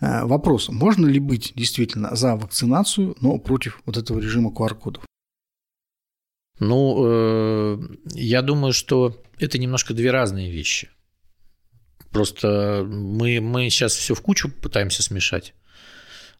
[0.00, 5.04] Э, вопрос, можно ли быть действительно за вакцинацию, но против вот этого режима QR-кодов?
[6.60, 7.78] Ну, э,
[8.14, 10.88] я думаю, что это немножко две разные вещи.
[12.10, 15.54] Просто мы, мы сейчас все в кучу пытаемся смешать.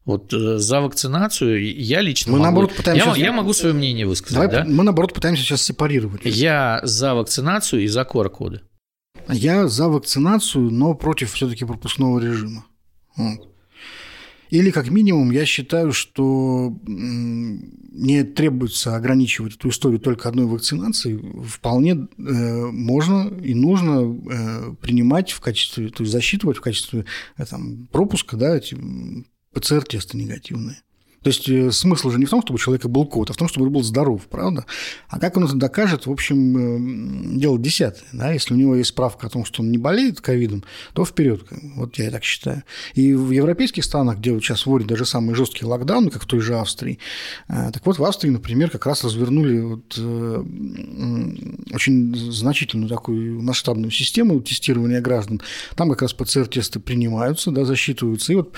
[0.05, 3.09] Вот э, за вакцинацию я лично мы могу, наоборот пытаемся...
[3.09, 4.35] я, я могу свое мнение высказать.
[4.35, 4.63] Давай, да?
[4.63, 6.21] Мы наоборот пытаемся сейчас сепарировать.
[6.23, 8.61] Я за вакцинацию и за QR-коды.
[9.29, 12.65] Я за вакцинацию, но против все-таки пропускного режима.
[14.51, 21.43] Или, как минимум, я считаю, что не требуется ограничивать эту историю только одной вакцинацией.
[21.43, 27.05] Вполне э, можно и нужно э, принимать в качестве, то есть засчитывать в качестве
[27.37, 28.77] э, там, пропуска да, эти
[29.53, 30.77] ПЦР-тесты негативные.
[31.25, 33.35] То есть э, смысл же не в том, чтобы у человека был код, а в
[33.35, 34.63] том, чтобы он был здоров, правда?
[35.09, 38.07] А как он это докажет, в общем, э, дело десятое.
[38.13, 38.31] Да?
[38.31, 41.41] Если у него есть справка о том, что он не болеет ковидом, то вперед.
[41.77, 42.61] Вот я так считаю.
[42.93, 46.41] И в европейских странах, где вот сейчас вводят даже самые жесткие локдауны, как в той
[46.41, 46.99] же Австрии,
[47.47, 49.97] э, так вот в Австрии, например, как раз развернули вот
[51.73, 55.41] очень значительную такую масштабную систему тестирования граждан.
[55.75, 58.31] Там как раз ПЦР-тесты принимаются, да, засчитываются.
[58.31, 58.53] И вот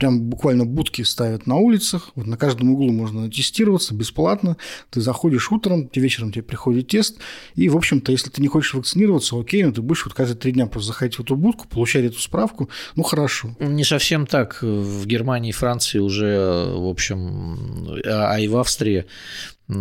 [0.00, 4.56] прям буквально будки ставят на улицах, вот на каждом углу можно тестироваться бесплатно,
[4.88, 7.18] ты заходишь утром, вечером тебе приходит тест,
[7.54, 10.52] и, в общем-то, если ты не хочешь вакцинироваться, окей, но ты будешь вот каждые три
[10.52, 13.54] дня просто заходить в эту будку, получать эту справку, ну, хорошо.
[13.60, 14.62] Не совсем так.
[14.62, 19.04] В Германии и Франции уже, в общем, а, а и в Австрии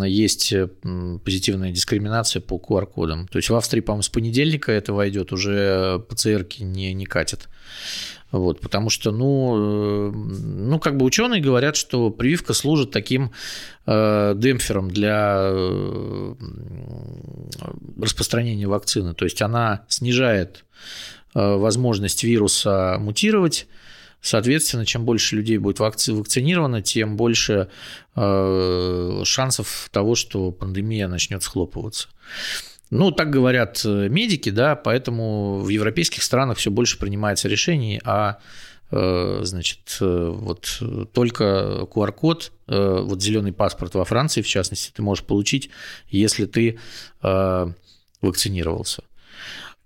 [0.06, 0.54] есть
[1.24, 3.28] позитивная дискриминация по QR-кодам.
[3.28, 7.50] То есть в Австрии, по-моему, с понедельника это войдет, уже ПЦРки не, не катят.
[8.32, 13.32] Вот, потому что, ну, э, ну, как бы ученые говорят, что прививка служит таким
[13.88, 16.36] э, демпфером для э,
[18.00, 19.16] распространения вакцины.
[19.16, 20.66] То есть она снижает
[21.34, 23.68] э, возможность вируса мутировать.
[24.22, 27.70] Соответственно, чем больше людей будет вакци- вакцинировано, тем больше
[28.16, 32.10] э, шансов того, что пандемия начнет схлопываться.
[32.92, 38.38] Ну, так говорят э, медики, да, поэтому в европейских странах все больше принимается решений о
[38.92, 40.82] э, значит, э, вот
[41.14, 45.72] только QR-код, вот зеленый паспорт во Франции, в частности, ты можешь получить,
[46.10, 46.78] если ты
[48.22, 49.04] вакцинировался.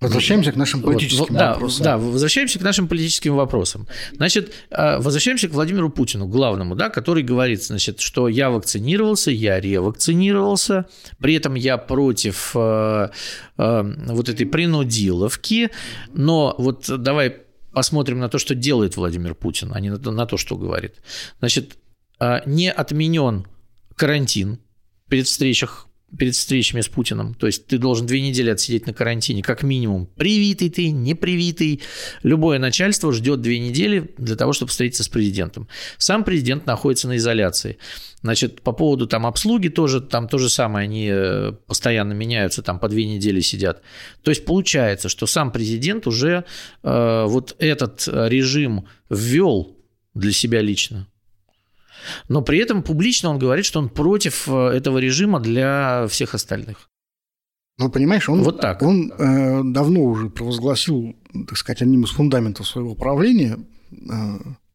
[0.04, 1.84] Возвращаемся к нашим политическим вот, вопросам.
[1.84, 3.88] Да, да, возвращаемся к нашим политическим вопросам.
[4.13, 9.60] Значит, а, возвращаемся к Владимиру Путину, главному, да, который говорит, значит, что я вакцинировался, я
[9.60, 10.86] ревакцинировался,
[11.20, 13.10] при этом я против э,
[13.58, 15.72] э, вот этой принудиловки,
[16.13, 17.38] но вот давай
[17.72, 20.96] посмотрим на то, что делает Владимир Путин, а не на то, на то что говорит.
[21.39, 21.78] Значит,
[22.20, 23.48] э, не отменен
[23.96, 24.60] карантин
[25.10, 27.34] перед встречах перед встречами с Путиным.
[27.34, 30.08] То есть ты должен две недели отсидеть на карантине, как минимум.
[30.15, 31.82] Привитый ты, не привитый.
[32.23, 35.67] Любое начальство ждет две недели для того, чтобы встретиться с президентом.
[35.97, 37.78] Сам президент находится на изоляции.
[38.21, 42.80] Значит, по поводу там обслуги тоже, там то же самое, они э, постоянно меняются, там
[42.80, 43.82] по две недели сидят.
[44.23, 46.45] То есть получается, что сам президент уже
[46.84, 49.78] э, вот этот режим ввел
[50.13, 51.08] для себя лично.
[52.30, 56.89] Но при этом публично он говорит, что он против э, этого режима для всех остальных.
[57.80, 58.82] Ну, понимаешь, он, вот так.
[58.82, 61.16] он э, давно уже провозгласил,
[61.48, 63.58] так сказать, одним из фундаментов своего правления
[63.92, 63.96] э,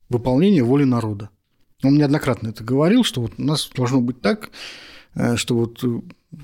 [0.09, 1.31] выполнение воли народа.
[1.85, 4.51] Он неоднократно это говорил, что вот у нас должно быть так,
[5.15, 6.01] э, что вот э,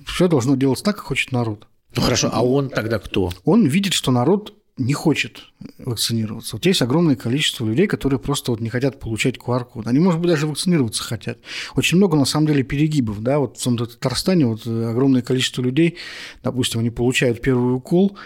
[0.06, 1.66] все должно делаться так, как хочет народ.
[1.96, 3.30] Ну хорошо, а он тогда кто?
[3.44, 5.44] Он видит, что народ не хочет
[5.78, 6.56] вакцинироваться.
[6.56, 9.86] Вот есть огромное количество людей, которые просто вот не хотят получать QR-код.
[9.86, 11.38] Они, может быть, даже вакцинироваться хотят.
[11.76, 13.22] Очень много, на самом деле, перегибов.
[13.22, 13.38] Да?
[13.38, 15.96] Вот в том Татарстане вот огромное количество людей,
[16.42, 18.18] допустим, они получают первый укол,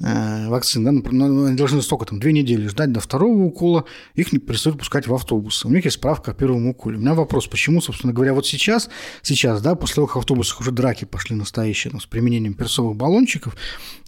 [0.00, 3.84] э, вакцин, да, например, они должны столько там, две недели ждать до второго укола,
[4.14, 5.68] их не перестают пускать в автобусы.
[5.68, 6.96] У них есть справка о первом уколе.
[6.96, 8.88] У меня вопрос, почему, собственно говоря, вот сейчас,
[9.22, 12.96] сейчас, да, после того, как в автобусах уже драки пошли настоящие там, с применением перцовых
[12.96, 13.56] баллончиков,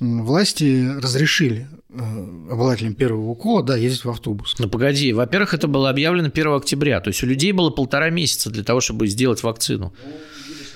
[0.00, 4.55] власти разрешили э, обладателям первого укола, да, ездить в автобус.
[4.59, 8.50] Ну, погоди, во-первых, это было объявлено 1 октября, то есть у людей было полтора месяца
[8.50, 9.92] для того, чтобы сделать вакцину.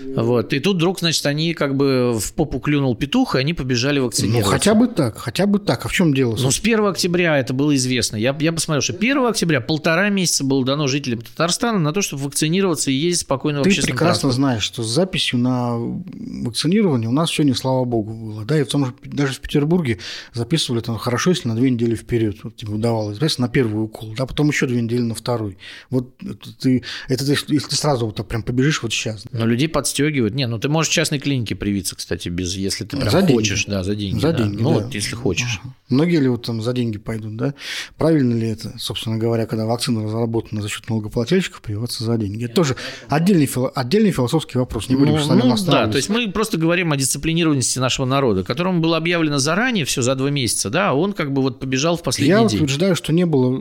[0.00, 0.52] Вот.
[0.52, 4.50] И тут вдруг, значит, они как бы в попу клюнул петух, и они побежали вакцинироваться.
[4.50, 5.84] Ну, хотя бы так, хотя бы так.
[5.84, 6.36] А в чем дело?
[6.38, 8.16] Ну, с 1 октября это было известно.
[8.16, 12.24] Я, я посмотрел, что 1 октября полтора месяца было дано жителям Татарстана на то, чтобы
[12.24, 17.30] вакцинироваться и ездить спокойно в Ты прекрасно знаешь, что с записью на вакцинирование у нас
[17.30, 18.44] все не слава богу было.
[18.44, 19.98] Да, и в том же, даже в Петербурге
[20.32, 22.38] записывали там хорошо, если на две недели вперед.
[22.42, 25.58] Вот, типа, удавалось, знаешь, на первый укол, да, потом еще две недели на второй.
[25.90, 26.16] Вот
[26.60, 29.24] ты, это ты, если ты сразу вот прям побежишь вот сейчас.
[29.30, 29.40] Да.
[29.40, 30.34] Но людей подстегивают.
[30.34, 33.64] Не, ну ты можешь в частной клинике привиться, кстати, без, если ты прям за хочешь,
[33.64, 33.70] деньги.
[33.70, 34.20] да, за деньги.
[34.20, 34.38] За да.
[34.38, 34.84] деньги, Ну, да.
[34.84, 35.60] вот если хочешь.
[35.62, 35.74] Ага.
[35.88, 37.54] Многие ли вот там за деньги пойдут, да?
[37.96, 42.44] Правильно ли это, собственно говоря, когда вакцина разработана за счет налогоплательщиков, прививаться за деньги?
[42.44, 42.76] Это тоже
[43.08, 44.88] отдельный, фило- отдельный философский вопрос.
[44.88, 48.04] Не будем Ну, с вами ну, да, то есть мы просто говорим о дисциплинированности нашего
[48.06, 51.60] народа, которому было объявлено заранее, все за два месяца, да, а он как бы вот
[51.60, 52.58] побежал в последний Я день.
[52.58, 53.56] утверждаю, что не было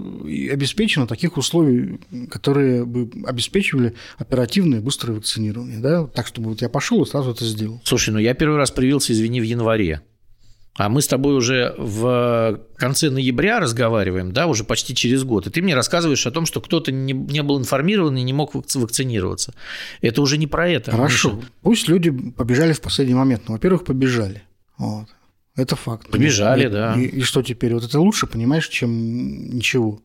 [0.51, 1.99] обеспечено таких условий,
[2.31, 5.77] которые бы обеспечивали оперативное быстрое вакцинирование.
[5.77, 6.07] Да?
[6.15, 7.81] Так, чтобы вот я пошел и сразу это сделал.
[7.83, 10.01] Слушай, ну я первый раз привился, извини, в январе.
[10.77, 15.47] А мы с тобой уже в конце ноября разговариваем, да, уже почти через год.
[15.47, 18.55] И ты мне рассказываешь о том, что кто-то не, не был информирован и не мог
[18.55, 19.53] вакци- вакцинироваться.
[20.01, 20.91] Это уже не про это.
[20.91, 21.31] Хорошо.
[21.31, 21.47] Миша.
[21.61, 23.43] Пусть люди побежали в последний момент.
[23.47, 24.41] Ну, во-первых, побежали.
[24.77, 25.07] Вот.
[25.55, 26.09] Это факт.
[26.09, 26.95] Побежали, И- да.
[26.95, 27.73] И, и что теперь?
[27.73, 30.01] Вот это лучше, понимаешь, чем ничего.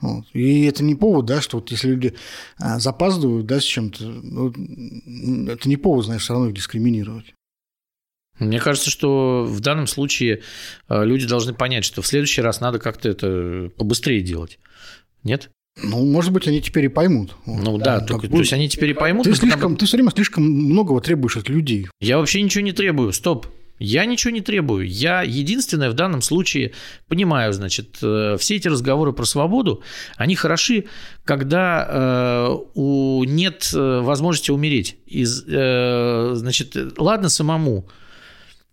[0.00, 0.24] Вот.
[0.32, 2.14] И это не повод, да, что вот если люди
[2.58, 4.52] а, запаздывают, да, с чем-то, ну,
[5.48, 7.34] это не повод, знаешь, все равно их дискриминировать.
[8.38, 10.42] Мне кажется, что в данном случае
[10.88, 14.58] э, люди должны понять, что в следующий раз надо как-то это побыстрее делать.
[15.22, 15.50] Нет?
[15.82, 17.34] Ну, может быть, они теперь и поймут.
[17.46, 19.24] Ну да, Так только, то есть они теперь и поймут.
[19.24, 21.88] Ты, слишком, надо- ты все время слишком многого требуешь от людей.
[22.00, 23.12] Я вообще ничего не требую.
[23.12, 23.46] Стоп.
[23.78, 24.88] Я ничего не требую.
[24.88, 26.72] Я единственное в данном случае
[27.08, 29.82] понимаю, значит, э, все эти разговоры про свободу,
[30.16, 30.84] они хороши,
[31.24, 34.96] когда э, у нет э, возможности умереть.
[35.06, 37.88] Из, э, значит, ладно самому.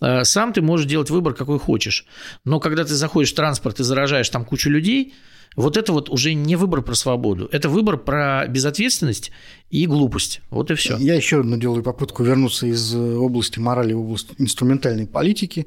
[0.02, 2.06] Э, Сам ты можешь делать выбор, какой хочешь.
[2.46, 5.14] Но когда ты заходишь в транспорт и заражаешь там кучу людей,
[5.56, 7.50] вот это вот уже не выбор про свободу.
[7.52, 9.32] Это выбор про безответственность
[9.70, 10.42] и глупость.
[10.50, 10.98] Вот и все.
[10.98, 15.66] Я еще одну делаю попытку вернуться из э, области морали в область инструментальной политики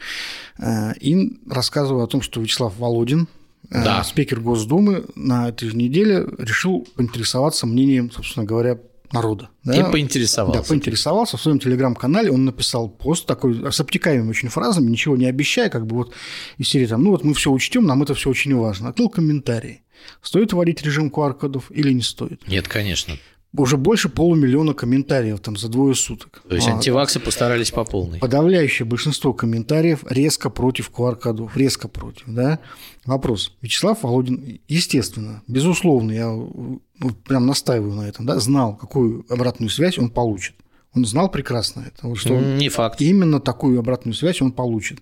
[0.59, 3.29] э, и рассказываю о том, что Вячеслав Володин,
[3.71, 4.03] э, Да.
[4.05, 8.79] спикер Госдумы, на этой же неделе решил поинтересоваться мнением, собственно говоря,
[9.15, 9.49] народа.
[9.63, 9.75] да.
[9.75, 10.61] И поинтересовался.
[10.61, 11.37] Да, поинтересовался.
[11.37, 15.87] В своем телеграм-канале он написал пост такой с обтекаемыми очень фразами, ничего не обещая, как
[15.87, 16.13] бы вот
[16.59, 18.91] из серии там, ну вот мы все учтем, нам это все очень важно.
[18.91, 19.83] Открыл комментарии.
[20.23, 22.47] Стоит вводить режим QR-кодов или не стоит?
[22.47, 23.17] Нет, конечно.
[23.57, 26.43] Уже больше полумиллиона комментариев там за двое суток.
[26.49, 28.19] То есть А, антиваксы постарались по полной.
[28.19, 32.59] Подавляющее большинство комментариев резко против QR-кодов, резко против, да?
[33.05, 33.53] Вопрос.
[33.63, 39.99] Вячеслав Володин, естественно, безусловно, я вот прям настаиваю на этом, да, знал, какую обратную связь
[39.99, 40.55] он получит.
[40.95, 43.01] Он знал прекрасно это, что Не факт.
[43.01, 45.01] именно такую обратную связь он получит.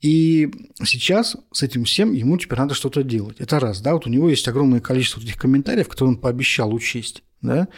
[0.00, 0.50] И
[0.82, 3.36] сейчас с этим всем ему теперь надо что-то делать.
[3.38, 7.22] Это раз, да, вот у него есть огромное количество этих комментариев, которые он пообещал учесть,
[7.42, 7.68] да,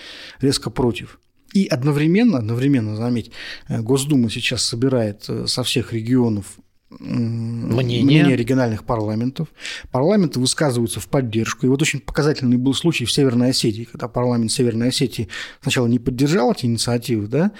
[0.41, 1.19] резко против.
[1.53, 3.33] И одновременно, одновременно, заметь,
[3.69, 6.59] э, Госдума сейчас собирает э, со всех регионов
[7.01, 8.05] Мнение.
[8.05, 9.49] мнения региональных парламентов.
[9.91, 11.67] Парламенты высказываются в поддержку.
[11.67, 15.29] И вот очень показательный был случай в Северной Осетии, когда парламент Северной Осетии
[15.63, 17.53] сначала не поддержал эти инициативы, да,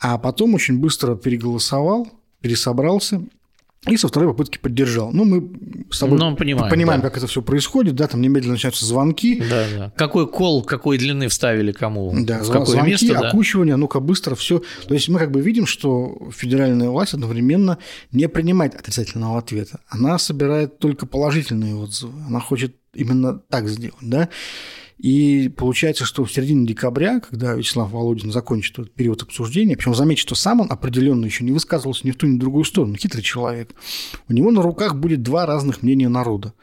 [0.00, 2.08] а потом очень быстро переголосовал,
[2.40, 3.22] пересобрался
[3.86, 5.12] и со второй попытки поддержал.
[5.12, 5.50] Ну, мы
[5.92, 7.08] с тобой Ну, понимаем, понимаем да.
[7.08, 9.92] как это все происходит, да, там немедленно начинаются звонки, Да, да.
[9.96, 13.28] Какой кол, какой длины вставили кому, да, в какое звонки, место, да.
[13.28, 14.62] окучивание, ну-ка быстро все.
[14.88, 17.78] То есть мы как бы видим, что федеральная власть одновременно
[18.10, 19.78] не принимает отрицательного ответа.
[19.88, 22.20] Она собирает только положительные отзывы.
[22.26, 24.28] Она хочет именно так сделать, да.
[24.98, 30.22] И получается, что в середине декабря, когда Вячеслав Володин закончит этот период обсуждения, причем заметьте,
[30.22, 33.22] что сам он определенно еще не высказывался ни в ту, ни в другую сторону, хитрый
[33.22, 33.74] человек,
[34.28, 36.54] у него на руках будет два разных мнения народа.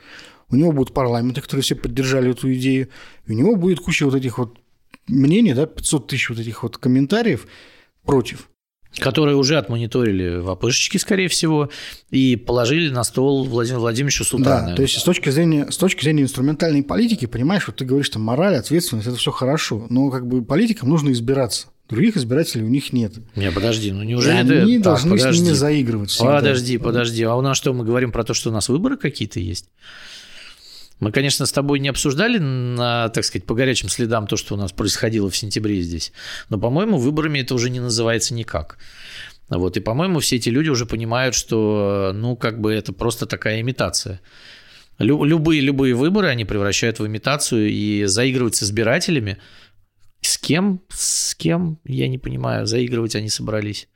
[0.49, 2.89] У него будут парламенты, которые все поддержали эту идею,
[3.27, 4.59] и у него будет куча вот этих вот
[5.07, 7.47] мнений, да, 500 тысяч вот этих вот комментариев
[8.03, 8.49] против.
[8.99, 11.69] Которые уже отмониторили в АПшечке, скорее всего,
[12.11, 14.45] и положили на стол Владимиру Владимировичу с утра.
[14.45, 14.75] Да, наверное.
[14.75, 18.21] то есть с точки зрения, с точки зрения инструментальной политики, понимаешь, вот ты говоришь, там
[18.21, 21.67] мораль, ответственность, это все хорошо, но как бы политикам нужно избираться.
[21.89, 23.13] Других избирателей у них нет.
[23.35, 24.59] Не, подожди, ну неужели и ты...
[24.61, 25.37] они Так, должны подожди.
[25.37, 26.09] с ними заигрывать.
[26.11, 26.35] всегда.
[26.35, 27.23] Подожди, подожди.
[27.23, 29.65] А у нас что, мы говорим про то, что у нас выборы какие-то есть?
[31.03, 34.57] Мы, конечно, с тобой не обсуждали, на, так сказать, по горячим следам то, что у
[34.57, 36.13] нас происходило в сентябре здесь.
[36.47, 38.77] Но, по-моему, выборами это уже не называется никак.
[39.49, 43.59] Вот, и, по-моему, все эти люди уже понимают, что, ну, как бы это просто такая
[43.59, 44.21] имитация.
[44.97, 49.39] Лю- любые, любые выборы они превращают в имитацию и заигрывать с избирателями.
[50.21, 50.79] С кем?
[50.87, 51.79] С кем?
[51.83, 52.65] Я не понимаю.
[52.65, 53.89] Заигрывать они собрались.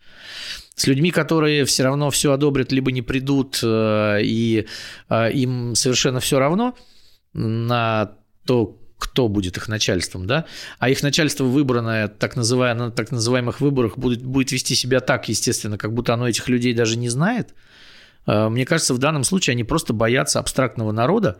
[0.76, 4.66] С людьми, которые все равно все одобрят, либо не придут, э, и
[5.10, 6.76] э, им совершенно все равно
[7.38, 8.12] на
[8.46, 10.46] то, кто будет их начальством, да,
[10.80, 15.30] а их начальство выбранное так называемое, на так называемых выборах будет, будет вести себя так,
[15.30, 17.54] естественно, как будто оно этих людей даже не знает.
[18.26, 21.40] Э, Мне кажется, в данном случае они просто боятся абстрактного народа,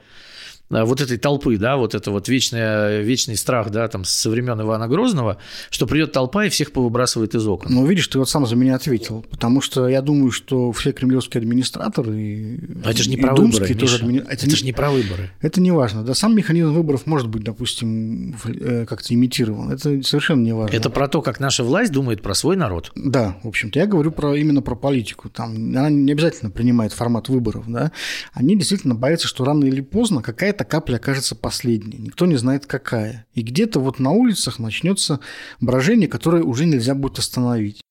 [0.70, 4.88] вот этой толпы, да, вот это вот вечный, вечный страх, да, там, со времен Ивана
[4.88, 5.38] Грозного,
[5.70, 7.74] что придет толпа и всех повыбрасывает из окон.
[7.74, 11.40] Ну, видишь, ты вот сам за меня ответил, потому что я думаю, что все кремлевские
[11.42, 14.92] администраторы и, Но это же не про выборы, тоже админи- Это, не- же не про
[14.92, 15.32] выборы.
[15.42, 16.04] Это не важно.
[16.04, 19.72] Да, сам механизм выборов может быть, допустим, э, как-то имитирован.
[19.72, 20.76] Это совершенно не важно.
[20.76, 22.92] Это про то, как наша власть думает про свой народ.
[22.96, 25.30] Да, в общем-то, я говорю про, именно про политику.
[25.30, 27.66] Там она не обязательно принимает формат выборов.
[27.68, 27.92] Да?
[28.34, 31.98] Они действительно боятся, что рано или поздно какая-то капля окажется последней.
[31.98, 33.26] Никто не знает, какая.
[33.34, 35.20] И где-то вот на улицах начнется
[35.60, 37.82] брожение, которое уже нельзя будет остановить.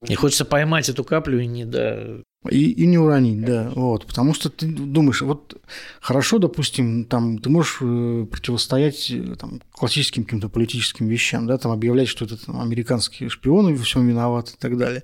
[0.00, 2.20] Мне хочется поймать эту каплю и не да.
[2.48, 5.60] И, и не уронить, да, вот, потому что ты думаешь, вот
[6.00, 11.72] хорошо, допустим, там ты можешь э, противостоять э, там, классическим каким-то политическим вещам, да, там
[11.72, 15.02] объявлять, что это там, американские шпионы во всем виноваты и так далее,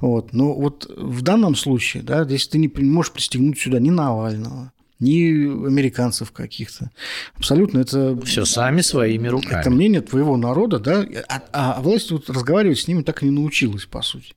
[0.00, 4.72] вот, но вот в данном случае, да, здесь ты не можешь пристегнуть сюда ни Навального,
[4.98, 6.90] ни американцев каких-то,
[7.34, 9.60] абсолютно это Все сами своими руками.
[9.60, 13.32] это мнение твоего народа, да, а, а власть вот разговаривать с ними так и не
[13.32, 14.34] научилась, по сути.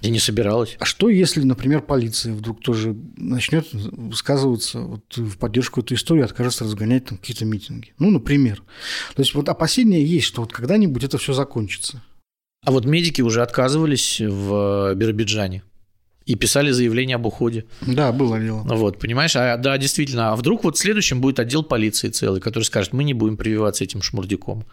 [0.00, 0.76] И не собиралась.
[0.78, 6.64] А что, если, например, полиция вдруг тоже начнет высказываться вот в поддержку этой истории, откажется
[6.64, 7.94] разгонять там какие-то митинги?
[7.98, 8.62] Ну, например.
[9.16, 12.00] То есть вот опасения есть, что вот когда-нибудь это все закончится.
[12.64, 15.64] А вот медики уже отказывались в Биробиджане
[16.28, 17.64] и писали заявление об уходе.
[17.80, 18.60] Да, было дело.
[18.64, 19.34] Вот, понимаешь?
[19.34, 20.32] А, да, действительно.
[20.32, 24.02] А вдруг вот следующим будет отдел полиции целый, который скажет, мы не будем прививаться этим
[24.02, 24.66] шмурдяком.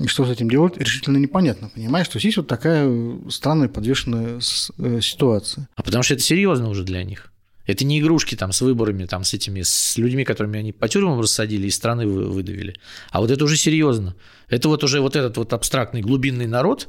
[0.00, 2.08] И что с этим делать, решительно непонятно, понимаешь?
[2.08, 2.90] То есть есть вот такая
[3.30, 4.40] странная подвешенная
[4.78, 5.68] э, ситуация.
[5.76, 7.32] А потому что это серьезно уже для них.
[7.64, 11.20] Это не игрушки там с выборами, там с этими, с людьми, которыми они по тюрьмам
[11.20, 12.74] рассадили и страны вы- выдавили.
[13.10, 14.16] А вот это уже серьезно.
[14.48, 16.88] Это вот уже вот этот вот абстрактный глубинный народ,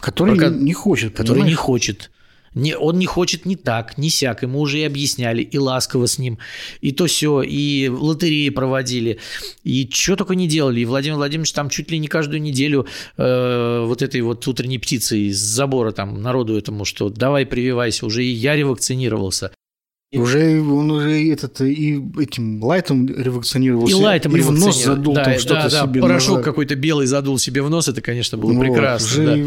[0.00, 2.10] Который Пока- не хочет, который не хочет.
[2.56, 4.42] Не, он не хочет ни так, ни сяк.
[4.42, 6.38] Ему уже и объясняли, и ласково с ним,
[6.80, 9.18] и то все, и лотереи проводили,
[9.62, 10.80] и что только не делали.
[10.80, 12.86] И Владимир Владимирович там чуть ли не каждую неделю
[13.18, 18.24] э, вот этой вот утренней птицей из забора там народу этому, что давай прививайся, уже
[18.24, 19.52] и я ревакцинировался.
[20.12, 23.96] Уже он уже и этот и этим лайтом ревакцинировался.
[23.96, 27.06] И лайтом и в нос задул да, там да, что-то да, себе порошок какой-то белый
[27.06, 29.08] задул себе в нос, это, конечно, было Вот, прекрасно.
[29.08, 29.36] Уже, да.
[29.36, 29.44] и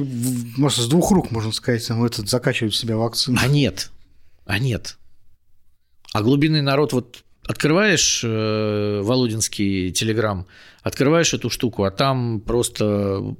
[0.57, 3.37] может, с двух рук, можно сказать, там, этот, закачивает в себя вакцину.
[3.41, 3.89] А нет.
[4.45, 4.97] А нет.
[6.13, 10.45] А глубинный народ, вот открываешь э, Володинский телеграм,
[10.81, 13.35] открываешь эту штуку, а там просто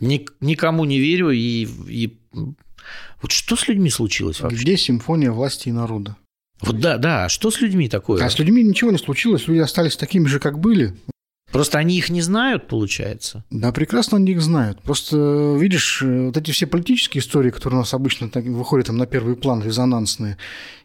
[0.00, 1.30] ни- никому не верю.
[1.30, 2.18] И, и
[3.22, 4.58] вот что с людьми случилось вообще?
[4.58, 6.16] Где симфония власти и народа?
[6.60, 8.24] Вот да, да, что с людьми такое?
[8.24, 10.94] А с людьми ничего не случилось, люди остались такими же, как были.
[11.52, 13.44] Просто они их не знают, получается.
[13.50, 14.82] Да, прекрасно они их знают.
[14.82, 18.96] Просто, видишь, э, вот эти все политические истории, которые у нас обычно так выходят там
[18.96, 20.38] на первый план, резонансные,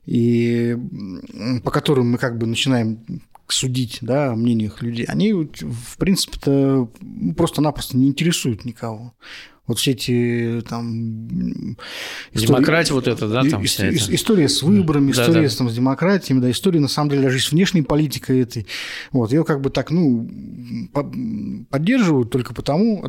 [0.06, 0.78] и
[1.64, 3.00] по которым мы как бы начинаем
[3.48, 6.90] судить да, о мнениях людей, они, в принципе-то,
[7.36, 9.14] просто-напросто не интересуют никого.
[9.68, 11.28] Вот все эти там...
[12.34, 14.14] Демократия вот эта, да, там вся и- эта.
[14.16, 15.50] История с выборами, Да, история да.
[15.50, 18.66] с, там, с демократиями, да, история, на самом деле, даже с внешней политикой этой.
[19.12, 20.30] Вот, ее как бы так, ну,
[20.94, 21.10] по-
[21.70, 23.06] поддерживают только потому,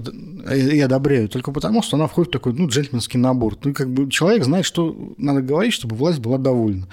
[0.54, 3.56] и одобряют только потому, что она входит в такой, ну, джентльменский набор.
[3.64, 6.86] Ну, как бы человек знает, что надо говорить, чтобы власть была довольна.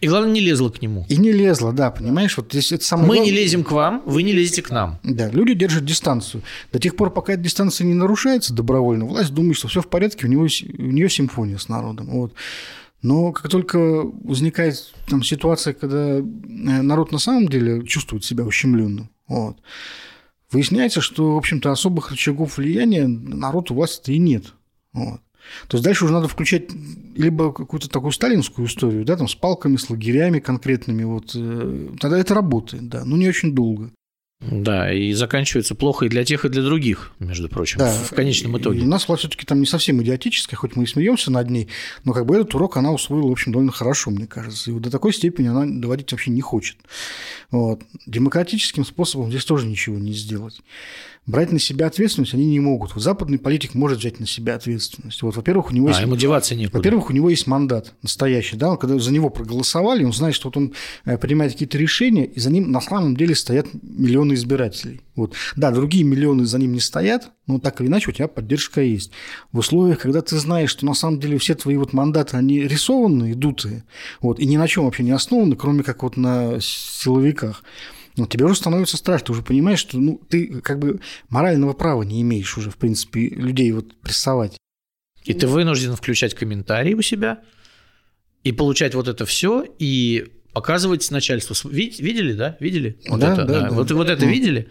[0.00, 1.04] И главное, не лезла к нему.
[1.08, 2.36] И не лезла, да, понимаешь?
[2.36, 3.42] Вот здесь это самое Мы не главное.
[3.42, 4.98] лезем к вам, вы не лезете к нам.
[5.02, 6.42] Да, люди держат дистанцию.
[6.72, 10.26] До тех пор, пока эта дистанция не нарушается добровольно, власть думает, что все в порядке,
[10.26, 12.06] у, него, у нее симфония с народом.
[12.10, 12.32] Вот.
[13.02, 19.10] Но как только возникает там, ситуация, когда э, народ на самом деле чувствует себя ущемленным,
[19.26, 19.58] вот,
[20.50, 24.54] выясняется, что, в общем-то, особых рычагов влияния на народ у власти и нет.
[24.92, 25.20] Вот.
[25.68, 26.64] То есть дальше уже надо включать
[27.16, 32.18] либо какую-то такую сталинскую историю, да, там с палками, с лагерями конкретными, вот, э, тогда
[32.18, 33.90] это работает, да, но не очень долго.
[34.40, 38.56] Да, и заканчивается плохо и для тех, и для других, между прочим, да, в конечном
[38.56, 38.80] итоге.
[38.80, 41.66] И у нас власть все-таки там не совсем идиотическая, хоть мы и смеемся над ней,
[42.04, 44.70] но как бы этот урок она усвоила, в общем, довольно хорошо, мне кажется.
[44.70, 46.76] И вот до такой степени она доводить вообще не хочет.
[47.50, 47.82] Вот.
[48.06, 50.60] Демократическим способом здесь тоже ничего не сделать
[51.28, 52.92] брать на себя ответственность они не могут.
[52.96, 55.20] Западный политик может взять на себя ответственность.
[55.22, 56.00] Вот, во-первых, у него а, есть...
[56.00, 56.78] ему деваться некуда.
[56.78, 60.56] Во-первых, у него есть мандат настоящий, да, когда за него проголосовали, он знает, что вот
[60.56, 60.72] он
[61.04, 65.02] э, принимает какие-то решения, и за ним на самом деле стоят миллионы избирателей.
[65.16, 65.34] Вот.
[65.54, 69.10] Да, другие миллионы за ним не стоят, но так или иначе у тебя поддержка есть.
[69.52, 73.34] В условиях, когда ты знаешь, что на самом деле все твои вот мандаты, они рисованные,
[73.34, 73.84] дутые,
[74.22, 77.62] вот, и ни на чем вообще не основаны, кроме как вот на силовиках,
[78.18, 82.02] но тебе уже становится страшно, ты уже понимаешь, что ну, ты как бы морального права
[82.02, 84.58] не имеешь уже, в принципе, людей вот прессовать.
[85.24, 87.42] И ты вынужден включать комментарии у себя
[88.44, 91.54] и получать вот это все и показывать начальству.
[91.70, 92.56] Видели, да?
[92.60, 92.98] Видели?
[93.08, 93.70] Вот да, это, да, да.
[93.70, 94.30] Вот, вот это ну.
[94.30, 94.70] видели?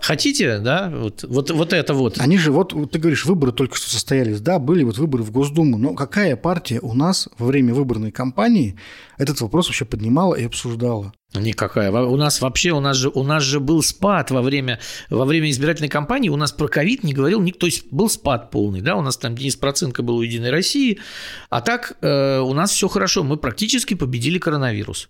[0.00, 2.20] Хотите, да, вот, вот, вот это вот.
[2.20, 5.30] Они же, вот, вот ты говоришь, выборы только что состоялись, да, были вот выборы в
[5.30, 8.78] Госдуму, но какая партия у нас во время выборной кампании
[9.18, 11.12] этот вопрос вообще поднимала и обсуждала?
[11.34, 11.92] Никакая.
[11.92, 14.80] У нас вообще, у нас же, у нас же был спад во время,
[15.10, 18.50] во время избирательной кампании, у нас про ковид не говорил никто, то есть был спад
[18.50, 20.98] полный, да, у нас там Денис Проценко был у Единой России,
[21.50, 25.08] а так э, у нас все хорошо, мы практически победили коронавирус.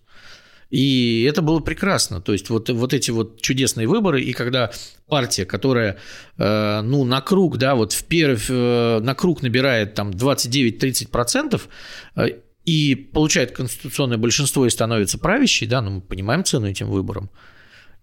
[0.71, 2.21] И это было прекрасно.
[2.21, 4.71] То есть вот, вот эти вот чудесные выборы, и когда
[5.07, 5.97] партия, которая
[6.37, 11.61] э, ну, на круг, да, вот в перв, э, на круг набирает там 29-30%,
[12.15, 12.27] э,
[12.65, 17.29] и получает конституционное большинство и становится правящей, да, ну мы понимаем цену этим выборам.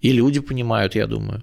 [0.01, 1.43] И люди понимают, я думаю,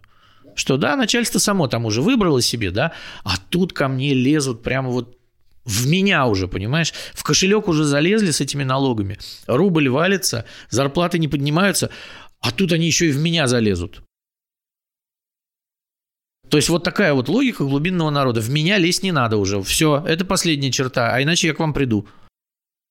[0.54, 2.92] что да, начальство само там уже выбрало себе, да,
[3.24, 5.18] а тут ко мне лезут прямо вот
[5.66, 6.94] в меня уже, понимаешь?
[7.14, 9.18] В кошелек уже залезли с этими налогами.
[9.48, 11.90] Рубль валится, зарплаты не поднимаются,
[12.40, 14.04] а тут они еще и в меня залезут.
[16.50, 18.40] То есть вот такая вот логика глубинного народа.
[18.40, 19.62] В меня лезть не надо уже.
[19.64, 22.08] Все, это последняя черта, а иначе я к вам приду.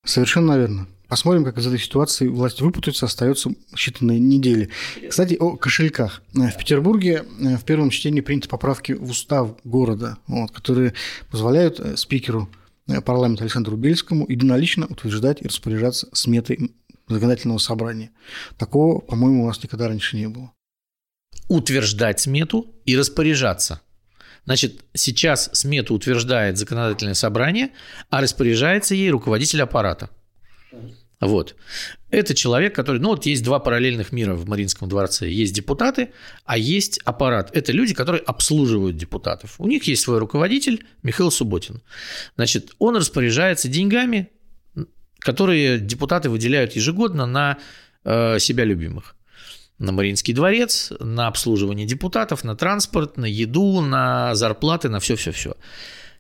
[0.05, 0.89] Совершенно верно.
[1.09, 4.70] Посмотрим, как из этой ситуации власть выпутается, остается считанные недели.
[5.09, 6.22] Кстати, о кошельках.
[6.33, 10.95] В Петербурге э, в первом чтении приняты поправки в устав города, вот, которые
[11.31, 12.49] позволяют э, спикеру
[13.05, 16.74] парламента Александру Бельскому единолично утверждать и распоряжаться сметой
[17.09, 18.11] законодательного собрания.
[18.59, 20.53] Такого, по-моему, у нас никогда раньше не было.
[21.49, 23.80] Утверждать смету и распоряжаться.
[24.45, 27.70] Значит, сейчас смету утверждает законодательное собрание,
[28.11, 30.11] а распоряжается ей руководитель аппарата.
[31.25, 31.57] Вот.
[32.11, 33.01] Это человек, который...
[33.01, 35.29] Ну, вот есть два параллельных мира в Мариинском дворце.
[35.29, 36.11] Есть депутаты,
[36.45, 37.51] а есть аппарат.
[37.57, 39.55] Это люди, которые обслуживают депутатов.
[39.59, 41.83] У них есть свой руководитель Михаил Субботин.
[42.37, 44.31] Значит, он распоряжается деньгами,
[45.18, 47.59] которые депутаты выделяют ежегодно на
[48.05, 49.16] э, себя любимых
[49.81, 55.57] на Мариинский дворец, на обслуживание депутатов, на транспорт, на еду, на зарплаты, на все-все-все.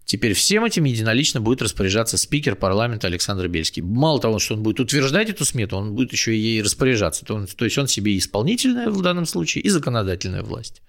[0.04, 3.82] Теперь всем этим единолично будет распоряжаться спикер парламента Александр Бельский.
[3.82, 7.24] Мало того, что он будет утверждать эту смету, он будет еще и ей распоряжаться.
[7.24, 10.82] То, есть он себе и исполнительная в данном случае, и законодательная власть.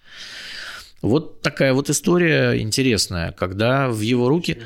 [1.01, 4.61] Вот такая вот история интересная, когда в его руки,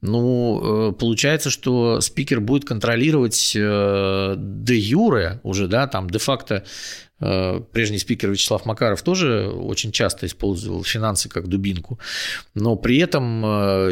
[0.00, 6.64] ну, э, получается, что спикер будет контролировать э, де юре уже, да, там де-факто
[7.18, 11.98] Э, прежний спикер Вячеслав Макаров тоже очень часто использовал финансы как дубинку,
[12.54, 13.42] но при этом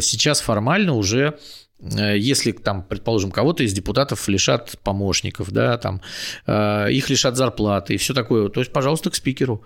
[0.02, 1.38] сейчас формально уже
[1.80, 6.00] если там, предположим, кого-то из депутатов лишат помощников, да, там,
[6.46, 9.62] их лишат зарплаты и все такое, то есть, пожалуйста, к спикеру.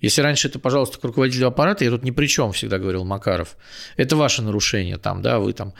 [0.00, 3.56] Если раньше это, пожалуйста, к руководителю аппарата, я тут ни при чем, всегда говорил Макаров,
[3.96, 5.74] это ваше нарушение, там, да, вы там,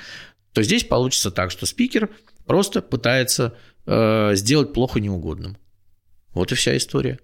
[0.52, 2.10] то здесь получится так, что спикер
[2.46, 5.58] просто пытается э, сделать плохо неугодным.
[6.32, 7.18] Вот и вся история.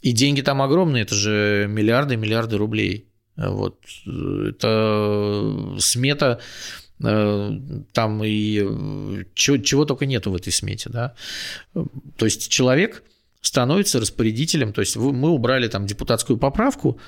[0.00, 3.08] И деньги там огромные, это же миллиарды, миллиарды рублей.
[3.36, 3.80] Вот.
[4.04, 6.40] Это смета
[7.02, 7.50] э,
[7.92, 11.14] там и чего, чего только нету в этой смете, да.
[11.72, 13.02] То есть человек
[13.42, 16.98] становится распорядителем, то есть мы убрали там депутатскую поправку,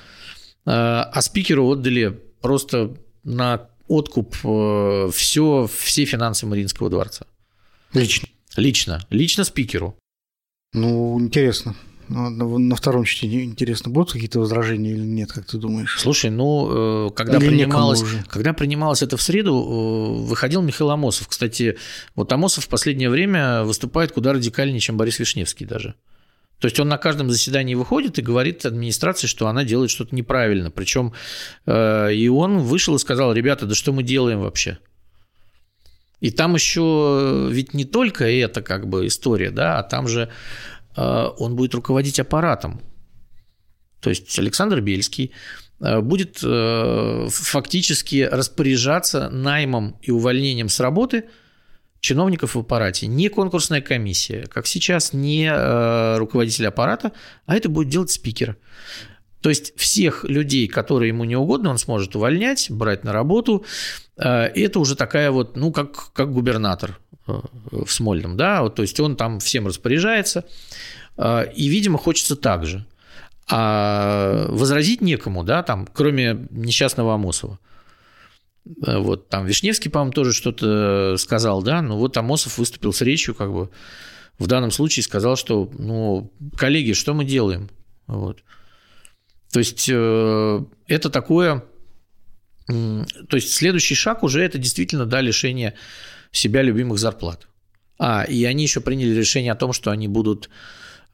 [0.65, 7.25] э, а спикеру отдали просто на откуп э, все, все финансы Мариинского дворца.
[7.93, 8.27] Лично?
[8.57, 8.99] Лично.
[9.09, 9.97] Лично спикеру.
[10.73, 11.75] Ну, интересно.
[12.07, 15.97] Ну, на втором чтении интересно, будут какие-то возражения или нет, как ты думаешь?
[15.99, 19.55] Слушай, ну, э, когда или принималось, когда принималось это в среду,
[20.27, 21.27] выходил Михаил Амосов.
[21.27, 21.77] Кстати,
[22.13, 25.95] вот Амосов в последнее время выступает куда радикальнее, чем Борис Вишневский даже.
[26.59, 30.71] То есть он на каждом заседании выходит и говорит администрации, что она делает что-то неправильно.
[30.71, 31.13] Причем
[31.65, 34.79] э, и он вышел и сказал, ребята, да что мы делаем вообще?
[36.21, 40.29] И там еще ведь не только это как бы история, да, а там же
[40.95, 42.81] э, он будет руководить аппаратом.
[43.99, 45.33] То есть Александр Бельский
[45.81, 51.25] э, будет э, фактически распоряжаться наймом и увольнением с работы
[52.05, 53.07] чиновников в аппарате.
[53.07, 57.11] Не конкурсная комиссия, как сейчас, не э, руководитель аппарата,
[57.47, 58.57] а это будет делать спикер.
[59.41, 63.65] То есть всех людей, которые ему не угодно, он сможет увольнять, брать на работу.
[64.15, 69.15] Это уже такая вот, ну, как, как губернатор в Смольном, да, вот, то есть он
[69.15, 70.45] там всем распоряжается,
[71.19, 72.85] и, видимо, хочется так же.
[73.47, 77.59] А возразить некому, да, там, кроме несчастного Амосова.
[78.65, 83.53] Вот, там Вишневский, по-моему, тоже что-то сказал, да, ну вот Амосов выступил с речью, как
[83.53, 83.69] бы,
[84.39, 87.69] в данном случае сказал, что, ну, коллеги, что мы делаем?
[88.07, 88.43] Вот.
[89.51, 91.63] То есть, э, это такое...
[92.67, 93.05] То
[93.35, 95.75] есть, следующий шаг уже это действительно, да, лишение
[96.31, 97.47] себя любимых зарплат.
[97.99, 100.49] А, и они еще приняли решение о том, что они будут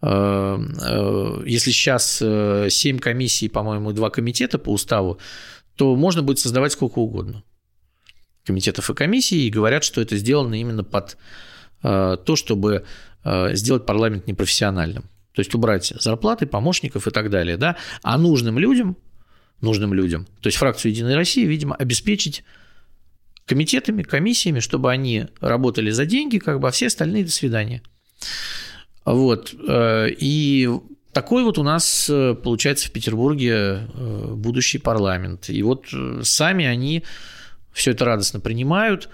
[0.01, 5.19] Э, э, если сейчас 7 э, комиссий, по-моему, и 2 комитета по уставу,
[5.81, 7.43] то можно будет создавать сколько угодно
[8.45, 11.17] комитетов и комиссий, и говорят, что это сделано именно под
[11.81, 12.85] то, чтобы
[13.23, 15.09] сделать парламент непрофессиональным.
[15.33, 17.57] То есть убрать зарплаты помощников и так далее.
[17.57, 17.77] Да?
[18.03, 18.95] А нужным людям,
[19.59, 22.43] нужным людям, то есть фракцию «Единой России», видимо, обеспечить
[23.47, 27.81] комитетами, комиссиями, чтобы они работали за деньги, как бы, а все остальные до свидания.
[29.03, 29.55] Вот.
[29.67, 30.69] Э, и
[31.13, 35.49] такой вот у нас э, получается в Петербурге э, будущий парламент.
[35.49, 35.87] И вот
[36.23, 37.03] сами они
[37.71, 39.09] все это радостно принимают,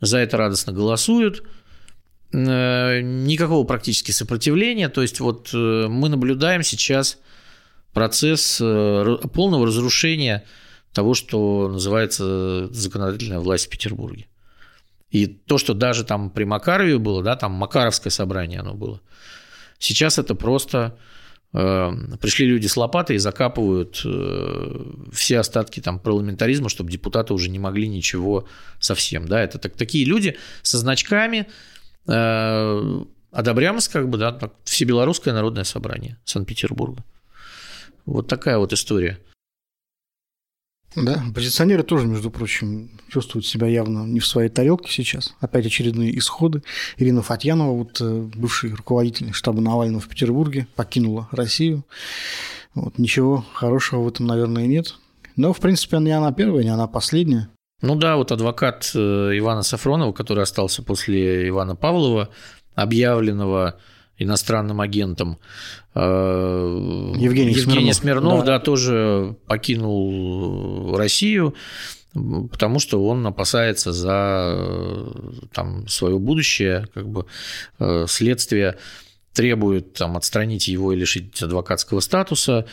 [0.00, 1.42] за это радостно голосуют.
[2.32, 4.88] Никакого практически сопротивления.
[4.88, 7.18] То есть вот мы наблюдаем сейчас
[7.92, 10.44] процесс полного разрушения
[10.92, 14.26] того, что называется законодательная власть в Петербурге.
[15.10, 19.00] И то, что даже там при Макарове было, да, там Макаровское собрание оно было.
[19.78, 21.15] Сейчас это просто э,
[21.56, 27.58] пришли люди с лопатой и закапывают э, все остатки там парламентаризма, чтобы депутаты уже не
[27.58, 28.46] могли ничего
[28.78, 29.26] совсем.
[29.26, 31.46] Да, это так, такие люди со значками,
[32.08, 37.02] э, одобрямость как бы, да, Всебелорусское народное собрание Санкт-Петербурга.
[38.04, 39.18] Вот такая вот история.
[40.96, 45.34] Да, оппозиционеры тоже, между прочим, чувствуют себя явно не в своей тарелке сейчас.
[45.40, 46.62] Опять очередные исходы.
[46.96, 51.84] Ирина Фатьянова, вот э, бывший руководитель штаба Навального в Петербурге, покинула Россию.
[52.74, 54.94] Вот, ничего хорошего в этом, наверное, нет.
[55.36, 57.48] Но, в принципе, не она первая, не она последняя.
[57.82, 62.30] Ну да, вот адвокат э, Ивана Сафронова, который остался после Ивана Павлова,
[62.74, 63.78] объявленного
[64.18, 65.38] иностранным агентом.
[65.94, 68.58] Э, Евгений, Евгений Смирнов, Смирнов да.
[68.58, 71.54] да, тоже покинул Россию,
[72.50, 75.06] потому что он опасается за
[75.52, 77.26] там, свое будущее, как бы
[77.78, 78.78] э, следствие
[79.32, 82.66] требует там, отстранить его и лишить адвокатского статуса.